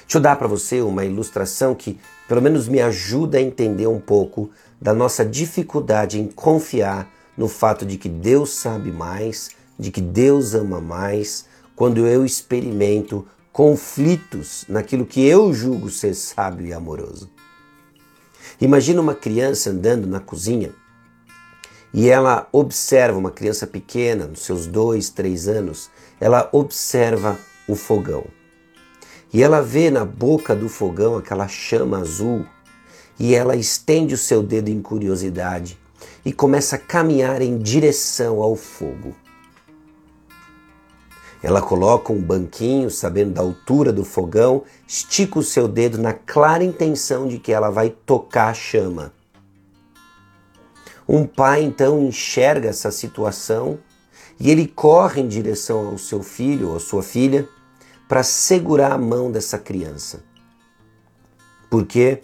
Deixa 0.00 0.18
eu 0.18 0.20
dar 0.20 0.34
para 0.34 0.48
você 0.48 0.80
uma 0.80 1.04
ilustração 1.04 1.72
que 1.72 2.00
pelo 2.26 2.42
menos 2.42 2.66
me 2.66 2.80
ajuda 2.80 3.38
a 3.38 3.40
entender 3.40 3.86
um 3.86 4.00
pouco 4.00 4.50
da 4.80 4.92
nossa 4.92 5.24
dificuldade 5.24 6.20
em 6.20 6.26
confiar 6.26 7.08
no 7.36 7.46
fato 7.46 7.86
de 7.86 7.96
que 7.96 8.08
Deus 8.08 8.50
sabe 8.50 8.90
mais 8.90 9.61
de 9.82 9.90
que 9.90 10.00
Deus 10.00 10.54
ama 10.54 10.80
mais 10.80 11.44
quando 11.74 12.06
eu 12.06 12.24
experimento 12.24 13.26
conflitos 13.52 14.64
naquilo 14.68 15.04
que 15.04 15.26
eu 15.26 15.52
julgo 15.52 15.90
ser 15.90 16.14
sábio 16.14 16.66
e 16.66 16.72
amoroso. 16.72 17.28
Imagina 18.60 19.00
uma 19.00 19.14
criança 19.14 19.70
andando 19.70 20.06
na 20.06 20.20
cozinha 20.20 20.70
e 21.92 22.08
ela 22.08 22.48
observa 22.52 23.18
uma 23.18 23.32
criança 23.32 23.66
pequena, 23.66 24.26
nos 24.26 24.42
seus 24.42 24.68
dois, 24.68 25.10
três 25.10 25.48
anos, 25.48 25.90
ela 26.20 26.48
observa 26.52 27.36
o 27.66 27.74
fogão. 27.74 28.24
E 29.32 29.42
ela 29.42 29.60
vê 29.60 29.90
na 29.90 30.04
boca 30.04 30.54
do 30.54 30.68
fogão 30.68 31.16
aquela 31.16 31.48
chama 31.48 31.98
azul 31.98 32.46
e 33.18 33.34
ela 33.34 33.56
estende 33.56 34.14
o 34.14 34.18
seu 34.18 34.44
dedo 34.44 34.68
em 34.68 34.80
curiosidade 34.80 35.76
e 36.24 36.32
começa 36.32 36.76
a 36.76 36.78
caminhar 36.78 37.42
em 37.42 37.58
direção 37.58 38.40
ao 38.40 38.54
fogo. 38.54 39.14
Ela 41.42 41.60
coloca 41.60 42.12
um 42.12 42.22
banquinho, 42.22 42.88
sabendo 42.88 43.32
da 43.32 43.40
altura 43.40 43.92
do 43.92 44.04
fogão, 44.04 44.62
estica 44.86 45.38
o 45.38 45.42
seu 45.42 45.66
dedo 45.66 45.98
na 45.98 46.12
clara 46.12 46.62
intenção 46.62 47.26
de 47.26 47.38
que 47.38 47.52
ela 47.52 47.68
vai 47.68 47.90
tocar 47.90 48.50
a 48.50 48.54
chama. 48.54 49.12
Um 51.08 51.26
pai 51.26 51.64
então 51.64 52.00
enxerga 52.00 52.68
essa 52.68 52.92
situação 52.92 53.80
e 54.38 54.50
ele 54.50 54.68
corre 54.68 55.20
em 55.20 55.28
direção 55.28 55.88
ao 55.88 55.98
seu 55.98 56.22
filho 56.22 56.70
ou 56.70 56.76
à 56.76 56.80
sua 56.80 57.02
filha 57.02 57.48
para 58.08 58.22
segurar 58.22 58.92
a 58.92 58.98
mão 58.98 59.30
dessa 59.30 59.58
criança. 59.58 60.22
Por 61.68 61.84
quê? 61.86 62.22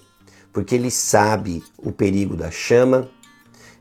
Porque 0.52 0.76
ele 0.76 0.90
sabe 0.90 1.64
o 1.76 1.90
perigo 1.90 2.36
da 2.36 2.50
chama, 2.50 3.08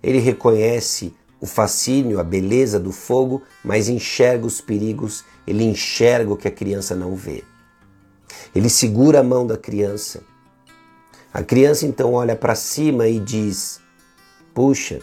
ele 0.02 0.18
reconhece 0.18 1.14
o 1.40 1.46
fascínio, 1.46 2.20
a 2.20 2.24
beleza 2.24 2.80
do 2.80 2.92
fogo, 2.92 3.44
mas 3.64 3.90
enxerga 3.90 4.46
os 4.46 4.60
perigos, 4.60 5.24
ele 5.46 5.64
enxerga 5.64 6.34
o 6.34 6.38
que 6.38 6.48
a 6.48 6.52
criança 6.52 6.96
não 6.96 7.16
vê. 7.16 7.44
Ele 8.56 8.70
segura 8.70 9.20
a 9.20 9.24
mão 9.24 9.46
da 9.46 9.58
criança. 9.58 10.24
A 11.34 11.44
criança 11.44 11.86
então 11.86 12.14
olha 12.14 12.36
para 12.36 12.56
cima 12.56 13.08
e 13.08 13.20
diz: 13.20 13.80
Puxa, 14.54 15.00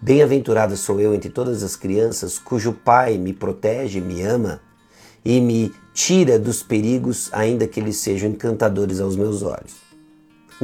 bem-aventurada 0.00 0.76
sou 0.76 1.00
eu 1.00 1.14
entre 1.14 1.30
todas 1.30 1.62
as 1.62 1.76
crianças, 1.76 2.38
cujo 2.38 2.72
pai 2.72 3.16
me 3.16 3.32
protege, 3.32 4.00
me 4.00 4.22
ama 4.22 4.60
e 5.24 5.40
me 5.40 5.72
tira 5.92 6.38
dos 6.38 6.62
perigos, 6.62 7.28
ainda 7.32 7.66
que 7.66 7.80
eles 7.80 7.96
sejam 7.98 8.30
encantadores 8.30 9.00
aos 9.00 9.16
meus 9.16 9.42
olhos. 9.42 9.74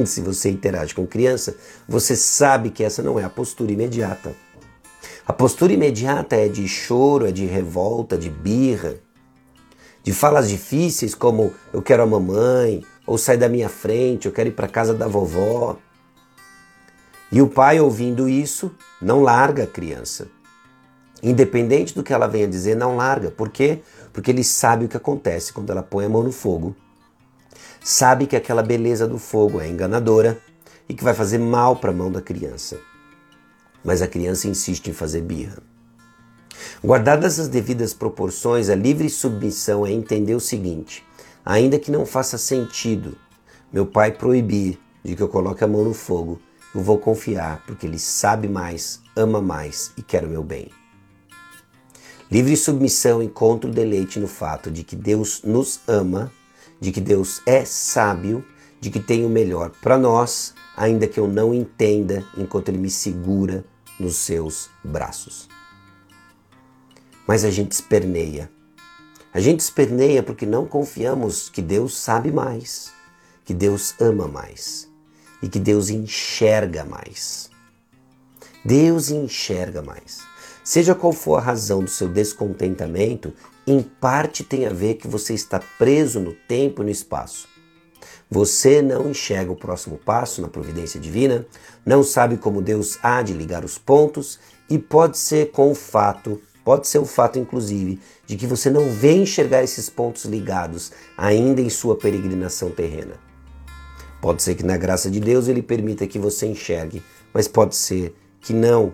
Se 0.05 0.21
você 0.21 0.49
interage 0.49 0.93
com 0.93 1.05
criança, 1.05 1.55
você 1.87 2.15
sabe 2.15 2.69
que 2.69 2.83
essa 2.83 3.03
não 3.03 3.19
é 3.19 3.23
a 3.23 3.29
postura 3.29 3.71
imediata. 3.71 4.35
A 5.25 5.31
postura 5.31 5.71
imediata 5.71 6.35
é 6.35 6.49
de 6.49 6.67
choro, 6.67 7.25
é 7.25 7.31
de 7.31 7.45
revolta, 7.45 8.17
de 8.17 8.29
birra, 8.29 8.95
de 10.03 10.11
falas 10.11 10.49
difíceis 10.49 11.15
como 11.15 11.53
eu 11.71 11.81
quero 11.81 12.03
a 12.03 12.05
mamãe, 12.05 12.83
ou 13.07 13.17
sai 13.17 13.37
da 13.37 13.47
minha 13.47 13.69
frente, 13.69 14.25
eu 14.25 14.33
quero 14.33 14.49
ir 14.49 14.51
para 14.51 14.67
casa 14.67 14.93
da 14.93 15.07
vovó. 15.07 15.77
E 17.31 17.41
o 17.41 17.47
pai, 17.47 17.79
ouvindo 17.79 18.27
isso, 18.27 18.75
não 19.01 19.21
larga 19.21 19.63
a 19.63 19.67
criança. 19.67 20.27
Independente 21.21 21.95
do 21.95 22.03
que 22.03 22.11
ela 22.11 22.27
venha 22.27 22.47
dizer, 22.47 22.75
não 22.75 22.97
larga. 22.97 23.31
Por 23.31 23.47
quê? 23.47 23.79
Porque 24.11 24.29
ele 24.29 24.43
sabe 24.43 24.85
o 24.85 24.89
que 24.89 24.97
acontece 24.97 25.53
quando 25.53 25.69
ela 25.69 25.81
põe 25.81 26.03
a 26.03 26.09
mão 26.09 26.21
no 26.21 26.33
fogo. 26.33 26.75
Sabe 27.81 28.27
que 28.27 28.35
aquela 28.35 28.61
beleza 28.61 29.07
do 29.07 29.17
fogo 29.17 29.61
é 29.61 29.69
enganadora 29.69 30.37
e 30.87 30.93
que 30.93 31.03
vai 31.03 31.13
fazer 31.13 31.37
mal 31.37 31.77
para 31.77 31.91
a 31.91 31.93
mão 31.93 32.11
da 32.11 32.21
criança 32.21 32.77
mas 33.83 34.01
a 34.01 34.07
criança 34.07 34.47
insiste 34.47 34.87
em 34.87 34.93
fazer 34.93 35.21
birra. 35.21 35.57
Guardadas 36.83 37.39
as 37.39 37.47
devidas 37.47 37.93
proporções, 37.93 38.69
a 38.69 38.75
livre 38.75 39.09
submissão 39.09 39.85
é 39.85 39.91
entender 39.91 40.35
o 40.35 40.39
seguinte: 40.39 41.03
ainda 41.45 41.79
que 41.79 41.91
não 41.91 42.05
faça 42.05 42.37
sentido 42.37 43.17
meu 43.73 43.87
pai 43.87 44.11
proibir 44.11 44.79
de 45.03 45.15
que 45.15 45.23
eu 45.23 45.27
coloque 45.27 45.63
a 45.63 45.67
mão 45.67 45.83
no 45.83 45.95
fogo, 45.95 46.39
eu 46.75 46.81
vou 46.81 46.99
confiar 46.99 47.63
porque 47.65 47.87
ele 47.87 47.97
sabe 47.97 48.47
mais, 48.47 49.01
ama 49.15 49.41
mais 49.41 49.91
e 49.97 50.03
quer 50.03 50.23
o 50.23 50.29
meu 50.29 50.43
bem. 50.43 50.69
Livre 52.31 52.55
submissão 52.55 53.21
encontra 53.21 53.69
o 53.69 53.73
deleite 53.73 54.19
no 54.19 54.27
fato 54.27 54.69
de 54.69 54.83
que 54.83 54.95
Deus 54.95 55.41
nos 55.43 55.79
ama, 55.87 56.31
de 56.79 56.91
que 56.91 57.01
Deus 57.01 57.41
é 57.47 57.65
sábio, 57.65 58.45
de 58.79 58.91
que 58.91 58.99
tem 58.99 59.25
o 59.25 59.29
melhor 59.29 59.71
para 59.81 59.97
nós, 59.97 60.53
ainda 60.77 61.07
que 61.07 61.19
eu 61.19 61.27
não 61.27 61.51
entenda 61.51 62.23
enquanto 62.37 62.69
Ele 62.69 62.77
me 62.77 62.91
segura 62.91 63.65
nos 63.99 64.17
seus 64.17 64.69
braços. 64.83 65.49
Mas 67.27 67.45
a 67.45 67.51
gente 67.51 67.71
esperneia. 67.71 68.51
A 69.33 69.39
gente 69.39 69.61
esperneia 69.61 70.21
porque 70.21 70.45
não 70.45 70.65
confiamos 70.65 71.49
que 71.49 71.61
Deus 71.61 71.97
sabe 71.97 72.31
mais, 72.31 72.91
que 73.43 73.53
Deus 73.53 73.95
ama 73.99 74.27
mais 74.27 74.89
e 75.41 75.49
que 75.49 75.59
Deus 75.59 75.89
enxerga 75.89 76.83
mais. 76.83 77.49
Deus 78.63 79.09
enxerga 79.09 79.81
mais. 79.81 80.21
Seja 80.63 80.95
qual 80.95 81.11
for 81.11 81.35
a 81.35 81.41
razão 81.41 81.83
do 81.83 81.89
seu 81.89 82.07
descontentamento, 82.07 83.33
em 83.67 83.81
parte 83.81 84.43
tem 84.43 84.65
a 84.65 84.69
ver 84.69 84.95
que 84.95 85.07
você 85.07 85.33
está 85.33 85.59
preso 85.77 86.19
no 86.19 86.33
tempo 86.33 86.81
e 86.81 86.85
no 86.85 86.91
espaço. 86.91 87.52
Você 88.33 88.81
não 88.81 89.11
enxerga 89.11 89.51
o 89.51 89.55
próximo 89.55 89.95
passo 89.95 90.41
na 90.41 90.47
providência 90.47 90.99
divina, 90.99 91.45
não 91.85 92.01
sabe 92.01 92.35
como 92.35 92.63
Deus 92.63 92.97
há 93.03 93.21
de 93.21 93.31
ligar 93.31 93.63
os 93.63 93.77
pontos 93.77 94.39
e 94.67 94.79
pode 94.79 95.19
ser 95.19 95.51
com 95.51 95.69
o 95.69 95.75
fato, 95.75 96.41
pode 96.65 96.87
ser 96.87 96.97
o 96.97 97.05
fato 97.05 97.37
inclusive, 97.37 97.99
de 98.25 98.35
que 98.35 98.47
você 98.47 98.71
não 98.71 98.89
vê 98.89 99.11
enxergar 99.11 99.63
esses 99.63 99.87
pontos 99.87 100.25
ligados 100.25 100.91
ainda 101.15 101.61
em 101.61 101.69
sua 101.69 101.95
peregrinação 101.95 102.71
terrena. 102.71 103.19
Pode 104.19 104.41
ser 104.41 104.55
que 104.55 104.63
na 104.63 104.77
graça 104.77 105.11
de 105.11 105.19
Deus 105.19 105.47
ele 105.47 105.61
permita 105.61 106.07
que 106.07 106.17
você 106.17 106.47
enxergue, 106.47 107.03
mas 107.31 107.47
pode 107.47 107.75
ser 107.75 108.15
que 108.41 108.51
não. 108.51 108.93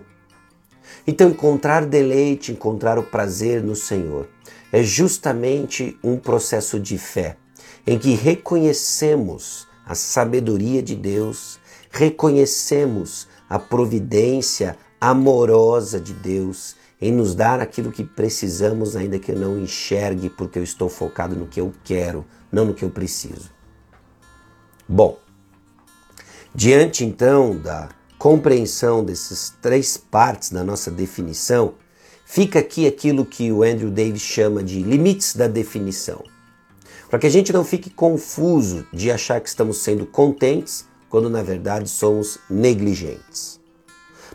Então, 1.06 1.30
encontrar 1.30 1.86
deleite, 1.86 2.52
encontrar 2.52 2.98
o 2.98 3.04
prazer 3.04 3.62
no 3.62 3.74
Senhor 3.74 4.28
é 4.70 4.82
justamente 4.82 5.98
um 6.04 6.18
processo 6.18 6.78
de 6.78 6.98
fé 6.98 7.38
em 7.86 7.98
que 7.98 8.14
reconhecemos 8.14 9.66
a 9.86 9.94
sabedoria 9.94 10.82
de 10.82 10.94
Deus, 10.94 11.58
reconhecemos 11.90 13.26
a 13.48 13.58
providência 13.58 14.76
amorosa 15.00 16.00
de 16.00 16.12
Deus 16.12 16.76
em 17.00 17.10
nos 17.10 17.34
dar 17.34 17.60
aquilo 17.60 17.90
que 17.90 18.04
precisamos, 18.04 18.94
ainda 18.94 19.18
que 19.18 19.32
eu 19.32 19.38
não 19.38 19.58
enxergue, 19.58 20.28
porque 20.28 20.58
eu 20.58 20.62
estou 20.62 20.88
focado 20.88 21.34
no 21.34 21.46
que 21.46 21.60
eu 21.60 21.72
quero, 21.82 22.26
não 22.52 22.66
no 22.66 22.74
que 22.74 22.84
eu 22.84 22.90
preciso. 22.90 23.50
Bom, 24.86 25.18
diante 26.54 27.04
então 27.04 27.56
da 27.56 27.88
compreensão 28.18 29.02
dessas 29.02 29.54
três 29.62 29.96
partes 29.96 30.50
da 30.50 30.62
nossa 30.62 30.90
definição, 30.90 31.74
fica 32.26 32.58
aqui 32.58 32.86
aquilo 32.86 33.24
que 33.24 33.50
o 33.50 33.62
Andrew 33.62 33.90
Davis 33.90 34.20
chama 34.20 34.62
de 34.62 34.82
limites 34.82 35.34
da 35.34 35.48
definição. 35.48 36.22
Para 37.10 37.18
que 37.18 37.26
a 37.26 37.30
gente 37.30 37.52
não 37.52 37.64
fique 37.64 37.90
confuso 37.90 38.86
de 38.92 39.10
achar 39.10 39.40
que 39.40 39.48
estamos 39.48 39.78
sendo 39.78 40.06
contentes 40.06 40.86
quando 41.08 41.28
na 41.28 41.42
verdade 41.42 41.90
somos 41.90 42.38
negligentes. 42.48 43.58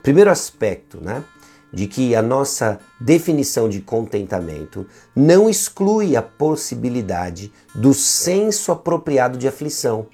Primeiro 0.04 0.30
aspecto, 0.30 1.00
né? 1.02 1.24
De 1.72 1.88
que 1.88 2.14
a 2.14 2.22
nossa 2.22 2.78
definição 3.00 3.70
de 3.70 3.80
contentamento 3.80 4.86
não 5.16 5.50
exclui 5.50 6.18
a 6.18 6.22
possibilidade 6.22 7.52
do 7.74 7.94
senso 7.94 8.74
apropriado 8.74 9.38
de 9.38 9.48
aflição. 9.48 10.08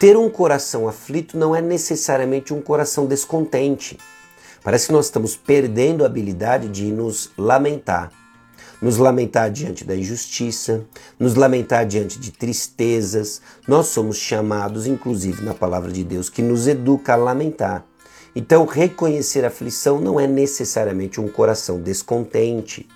Ter 0.00 0.16
um 0.16 0.30
coração 0.30 0.88
aflito 0.88 1.36
não 1.36 1.54
é 1.54 1.60
necessariamente 1.60 2.54
um 2.54 2.62
coração 2.62 3.04
descontente. 3.04 3.98
Parece 4.64 4.86
que 4.86 4.92
nós 4.92 5.04
estamos 5.04 5.36
perdendo 5.36 6.02
a 6.02 6.06
habilidade 6.06 6.68
de 6.68 6.90
nos 6.90 7.30
lamentar. 7.36 8.10
Nos 8.80 8.96
lamentar 8.96 9.50
diante 9.50 9.84
da 9.84 9.96
injustiça, 9.96 10.84
nos 11.18 11.34
lamentar 11.34 11.84
diante 11.84 12.18
de 12.18 12.30
tristezas. 12.30 13.42
Nós 13.66 13.86
somos 13.88 14.16
chamados, 14.16 14.86
inclusive 14.86 15.42
na 15.44 15.52
palavra 15.52 15.90
de 15.90 16.04
Deus, 16.04 16.30
que 16.30 16.42
nos 16.42 16.68
educa 16.68 17.14
a 17.14 17.16
lamentar. 17.16 17.84
Então, 18.36 18.64
reconhecer 18.66 19.44
a 19.44 19.48
aflição 19.48 20.00
não 20.00 20.20
é 20.20 20.26
necessariamente 20.26 21.20
um 21.20 21.28
coração 21.28 21.80
descontente. 21.80 22.88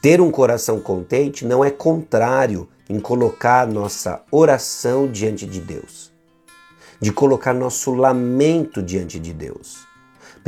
Ter 0.00 0.20
um 0.20 0.30
coração 0.30 0.80
contente 0.80 1.44
não 1.44 1.64
é 1.64 1.70
contrário 1.70 2.68
em 2.88 3.00
colocar 3.00 3.66
nossa 3.66 4.22
oração 4.30 5.10
diante 5.10 5.46
de 5.46 5.60
Deus, 5.60 6.12
de 7.00 7.12
colocar 7.12 7.52
nosso 7.52 7.92
lamento 7.92 8.82
diante 8.82 9.18
de 9.18 9.32
Deus. 9.32 9.87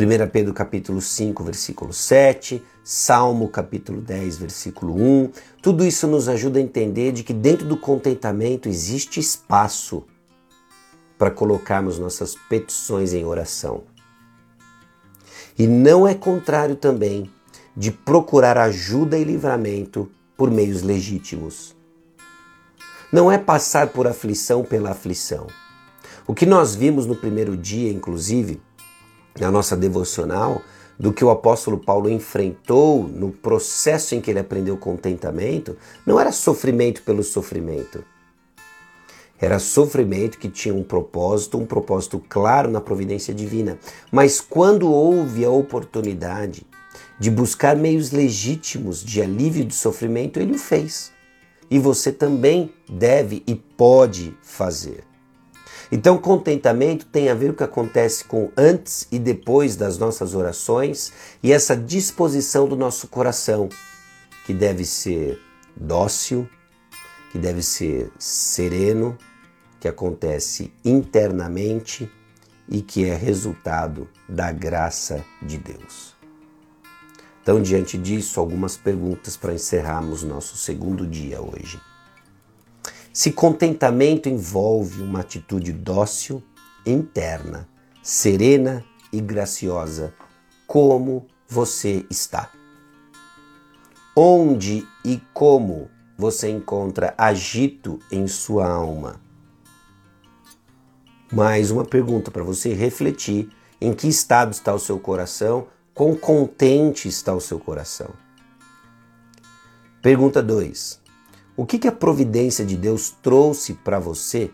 1 0.00 0.30
Pedro 0.30 0.54
capítulo 0.54 0.98
5, 0.98 1.44
versículo 1.44 1.92
7, 1.92 2.62
Salmo 2.82 3.48
capítulo 3.48 4.00
10, 4.00 4.38
versículo 4.38 4.94
1. 4.94 5.30
Tudo 5.60 5.84
isso 5.84 6.06
nos 6.06 6.26
ajuda 6.26 6.58
a 6.58 6.62
entender 6.62 7.12
de 7.12 7.22
que 7.22 7.34
dentro 7.34 7.66
do 7.66 7.76
contentamento 7.76 8.66
existe 8.66 9.20
espaço 9.20 10.04
para 11.18 11.30
colocarmos 11.30 11.98
nossas 11.98 12.34
petições 12.48 13.12
em 13.12 13.26
oração. 13.26 13.82
E 15.58 15.66
não 15.66 16.08
é 16.08 16.14
contrário 16.14 16.76
também 16.76 17.30
de 17.76 17.90
procurar 17.90 18.56
ajuda 18.56 19.18
e 19.18 19.24
livramento 19.24 20.10
por 20.34 20.50
meios 20.50 20.80
legítimos 20.80 21.76
não 23.12 23.30
é 23.30 23.36
passar 23.36 23.88
por 23.88 24.06
aflição 24.06 24.62
pela 24.62 24.90
aflição. 24.90 25.48
O 26.26 26.34
que 26.34 26.46
nós 26.46 26.76
vimos 26.76 27.06
no 27.06 27.16
primeiro 27.16 27.56
dia, 27.56 27.90
inclusive, 27.90 28.62
na 29.38 29.50
nossa 29.50 29.76
devocional, 29.76 30.62
do 30.98 31.12
que 31.12 31.24
o 31.24 31.30
apóstolo 31.30 31.78
Paulo 31.78 32.10
enfrentou 32.10 33.04
no 33.04 33.30
processo 33.30 34.14
em 34.14 34.20
que 34.20 34.30
ele 34.30 34.38
aprendeu 34.38 34.76
contentamento, 34.76 35.76
não 36.06 36.20
era 36.20 36.30
sofrimento 36.30 37.02
pelo 37.02 37.22
sofrimento. 37.22 38.04
Era 39.40 39.58
sofrimento 39.58 40.38
que 40.38 40.50
tinha 40.50 40.74
um 40.74 40.82
propósito, 40.82 41.56
um 41.56 41.64
propósito 41.64 42.22
claro 42.28 42.70
na 42.70 42.80
providência 42.80 43.32
divina. 43.32 43.78
Mas 44.12 44.40
quando 44.40 44.92
houve 44.92 45.42
a 45.42 45.50
oportunidade 45.50 46.66
de 47.18 47.30
buscar 47.30 47.74
meios 47.74 48.10
legítimos 48.10 49.02
de 49.02 49.22
alívio 49.22 49.64
de 49.64 49.74
sofrimento, 49.74 50.38
ele 50.38 50.52
o 50.52 50.58
fez 50.58 51.10
e 51.70 51.78
você 51.78 52.10
também 52.10 52.72
deve 52.90 53.42
e 53.46 53.54
pode 53.54 54.36
fazer. 54.42 55.09
Então, 55.92 56.18
contentamento 56.18 57.04
tem 57.06 57.28
a 57.28 57.34
ver 57.34 57.48
com 57.48 57.52
o 57.52 57.56
que 57.56 57.64
acontece 57.64 58.24
com 58.24 58.50
antes 58.56 59.08
e 59.10 59.18
depois 59.18 59.74
das 59.74 59.98
nossas 59.98 60.34
orações 60.34 61.12
e 61.42 61.52
essa 61.52 61.76
disposição 61.76 62.68
do 62.68 62.76
nosso 62.76 63.08
coração, 63.08 63.68
que 64.46 64.54
deve 64.54 64.84
ser 64.84 65.40
dócil, 65.76 66.48
que 67.32 67.38
deve 67.38 67.62
ser 67.62 68.12
sereno, 68.18 69.18
que 69.80 69.88
acontece 69.88 70.72
internamente 70.84 72.10
e 72.68 72.82
que 72.82 73.04
é 73.04 73.16
resultado 73.16 74.08
da 74.28 74.52
graça 74.52 75.24
de 75.42 75.58
Deus. 75.58 76.14
Então, 77.42 77.60
diante 77.60 77.98
disso, 77.98 78.38
algumas 78.38 78.76
perguntas 78.76 79.36
para 79.36 79.54
encerrarmos 79.54 80.22
nosso 80.22 80.56
segundo 80.56 81.04
dia 81.04 81.40
hoje. 81.40 81.80
Se 83.12 83.32
contentamento 83.32 84.28
envolve 84.28 85.02
uma 85.02 85.20
atitude 85.20 85.72
dócil, 85.72 86.42
interna, 86.86 87.68
serena 88.02 88.84
e 89.12 89.20
graciosa, 89.20 90.14
como 90.66 91.26
você 91.48 92.06
está? 92.10 92.50
Onde 94.14 94.86
e 95.04 95.20
como 95.32 95.90
você 96.16 96.48
encontra 96.50 97.14
agito 97.16 97.98
em 98.12 98.26
sua 98.26 98.68
alma? 98.68 99.20
Mais 101.32 101.70
uma 101.70 101.84
pergunta 101.84 102.30
para 102.30 102.42
você 102.42 102.74
refletir: 102.74 103.48
em 103.80 103.92
que 103.92 104.08
estado 104.08 104.52
está 104.52 104.74
o 104.74 104.78
seu 104.78 104.98
coração 104.98 105.66
Quão 106.00 106.14
contente 106.14 107.08
está 107.08 107.34
o 107.34 107.40
seu 107.40 107.58
coração? 107.58 108.08
Pergunta 110.00 110.42
2. 110.42 110.99
O 111.56 111.66
que, 111.66 111.78
que 111.78 111.88
a 111.88 111.92
providência 111.92 112.64
de 112.64 112.76
Deus 112.76 113.10
trouxe 113.22 113.74
para 113.74 113.98
você 113.98 114.50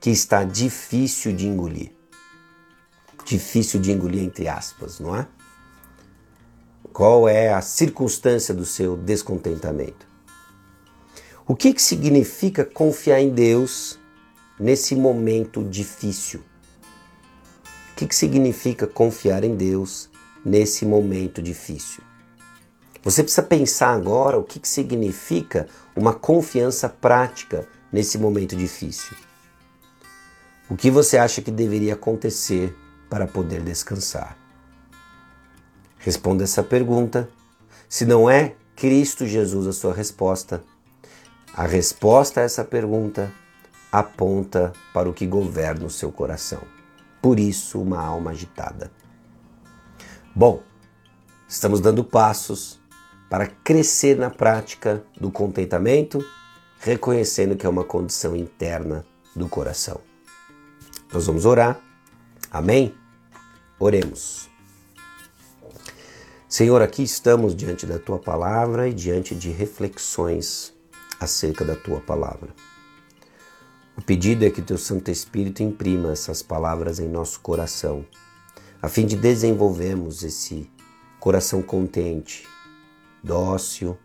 que 0.00 0.10
está 0.10 0.44
difícil 0.44 1.32
de 1.32 1.46
engolir? 1.46 1.92
Difícil 3.24 3.80
de 3.80 3.90
engolir, 3.90 4.22
entre 4.22 4.46
aspas, 4.46 5.00
não 5.00 5.16
é? 5.16 5.26
Qual 6.92 7.28
é 7.28 7.52
a 7.52 7.60
circunstância 7.60 8.54
do 8.54 8.64
seu 8.64 8.96
descontentamento? 8.96 10.06
O 11.46 11.54
que, 11.54 11.72
que 11.72 11.82
significa 11.82 12.64
confiar 12.64 13.20
em 13.20 13.30
Deus 13.30 13.98
nesse 14.58 14.94
momento 14.94 15.62
difícil? 15.62 16.40
O 17.92 17.96
que, 17.96 18.06
que 18.06 18.14
significa 18.14 18.86
confiar 18.86 19.44
em 19.44 19.56
Deus 19.56 20.10
nesse 20.46 20.86
momento 20.86 21.42
difícil. 21.42 22.04
Você 23.06 23.22
precisa 23.22 23.44
pensar 23.44 23.94
agora 23.94 24.36
o 24.36 24.42
que, 24.42 24.58
que 24.58 24.66
significa 24.66 25.68
uma 25.94 26.12
confiança 26.12 26.88
prática 26.88 27.64
nesse 27.92 28.18
momento 28.18 28.56
difícil. 28.56 29.16
O 30.68 30.74
que 30.74 30.90
você 30.90 31.16
acha 31.16 31.40
que 31.40 31.52
deveria 31.52 31.94
acontecer 31.94 32.76
para 33.08 33.24
poder 33.24 33.62
descansar? 33.62 34.36
Responda 35.98 36.42
essa 36.42 36.64
pergunta. 36.64 37.28
Se 37.88 38.04
não 38.04 38.28
é 38.28 38.56
Cristo 38.74 39.24
Jesus 39.24 39.68
a 39.68 39.72
sua 39.72 39.94
resposta, 39.94 40.64
a 41.54 41.64
resposta 41.64 42.40
a 42.40 42.42
essa 42.42 42.64
pergunta 42.64 43.32
aponta 43.92 44.72
para 44.92 45.08
o 45.08 45.14
que 45.14 45.28
governa 45.28 45.86
o 45.86 45.90
seu 45.90 46.10
coração. 46.10 46.62
Por 47.22 47.38
isso, 47.38 47.80
uma 47.80 48.02
alma 48.02 48.32
agitada. 48.32 48.90
Bom, 50.34 50.60
estamos 51.48 51.80
dando 51.80 52.02
passos 52.02 52.84
para 53.28 53.46
crescer 53.46 54.16
na 54.16 54.30
prática 54.30 55.04
do 55.20 55.30
contentamento, 55.30 56.24
reconhecendo 56.78 57.56
que 57.56 57.66
é 57.66 57.68
uma 57.68 57.84
condição 57.84 58.36
interna 58.36 59.04
do 59.34 59.48
coração. 59.48 60.00
Nós 61.12 61.26
vamos 61.26 61.44
orar. 61.44 61.80
Amém? 62.50 62.94
Oremos. 63.78 64.48
Senhor, 66.48 66.80
aqui 66.80 67.02
estamos 67.02 67.54
diante 67.54 67.84
da 67.84 67.98
tua 67.98 68.18
palavra 68.18 68.88
e 68.88 68.94
diante 68.94 69.34
de 69.34 69.50
reflexões 69.50 70.72
acerca 71.20 71.64
da 71.64 71.74
tua 71.74 72.00
palavra. 72.00 72.48
O 73.96 74.02
pedido 74.02 74.44
é 74.44 74.50
que 74.50 74.62
teu 74.62 74.78
Santo 74.78 75.10
Espírito 75.10 75.62
imprima 75.62 76.12
essas 76.12 76.42
palavras 76.42 76.98
em 76.98 77.08
nosso 77.08 77.40
coração 77.40 78.04
a 78.80 78.88
fim 78.88 79.06
de 79.06 79.16
desenvolvermos 79.16 80.22
esse 80.22 80.70
coração 81.18 81.62
contente, 81.62 82.46
dócil, 83.22 83.96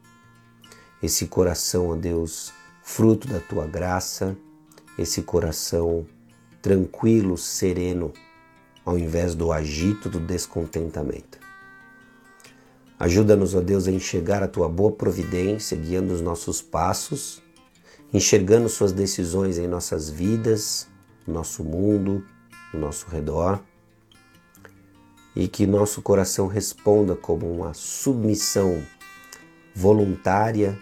esse 1.02 1.28
coração, 1.28 1.89
ó 1.89 1.95
Deus, 1.95 2.54
fruto 2.84 3.28
da 3.28 3.39
tua 3.39 3.65
graça, 3.65 4.38
esse 4.97 5.21
coração 5.24 6.06
tranquilo, 6.62 7.38
sereno, 7.38 8.13
ao 8.86 8.97
invés 8.97 9.34
do 9.34 9.52
agito 9.52 10.10
do 10.10 10.19
descontentamento. 10.19 11.39
Ajuda-nos, 13.00 13.56
ó 13.56 13.62
Deus, 13.62 13.88
a 13.88 13.91
enxergar 13.91 14.43
a 14.43 14.47
tua 14.47 14.69
boa 14.69 14.91
providência, 14.91 15.76
guiando 15.76 16.13
os 16.13 16.21
nossos 16.21 16.62
passos, 16.62 17.41
enxergando 18.13 18.69
suas 18.69 18.91
decisões 18.91 19.58
em 19.58 19.67
nossas 19.67 20.08
vidas, 20.08 20.88
no 21.26 21.34
nosso 21.34 21.63
mundo, 21.63 22.24
no 22.71 22.80
nosso 22.80 23.08
redor. 23.10 23.60
E 25.36 25.47
que 25.47 25.65
nosso 25.65 26.02
coração 26.04 26.45
responda 26.45 27.15
como 27.15 27.52
uma 27.52 27.74
submissão 27.74 28.84
voluntária, 29.73 30.77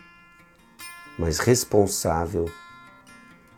mas 1.17 1.39
responsável 1.39 2.49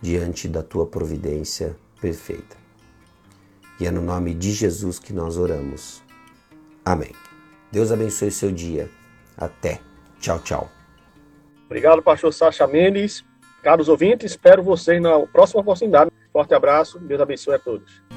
diante 0.02 0.48
da 0.48 0.64
tua 0.64 0.86
providência 0.86 1.76
perfeita. 2.00 2.58
E 3.80 3.86
é 3.86 3.92
no 3.92 4.02
nome 4.02 4.34
de 4.34 4.52
Jesus 4.52 5.00
que 5.00 5.14
nós 5.14 5.38
oramos. 5.38 6.02
Amém. 6.84 7.12
Deus 7.72 7.92
abençoe 7.92 8.28
o 8.28 8.32
seu 8.32 8.52
dia. 8.52 8.90
Até. 9.38 9.80
Tchau, 10.20 10.40
tchau. 10.40 10.70
Obrigado, 11.66 12.02
pastor 12.02 12.34
Sacha 12.34 12.68
Mendes. 12.68 13.24
Caros 13.64 13.88
ouvintes, 13.88 14.32
espero 14.32 14.62
vocês 14.62 15.02
na 15.02 15.20
próxima 15.28 15.62
oportunidade. 15.62 16.12
Forte 16.34 16.54
abraço, 16.54 17.00
Deus 17.00 17.22
abençoe 17.22 17.56
a 17.56 17.60
todos. 17.60 18.11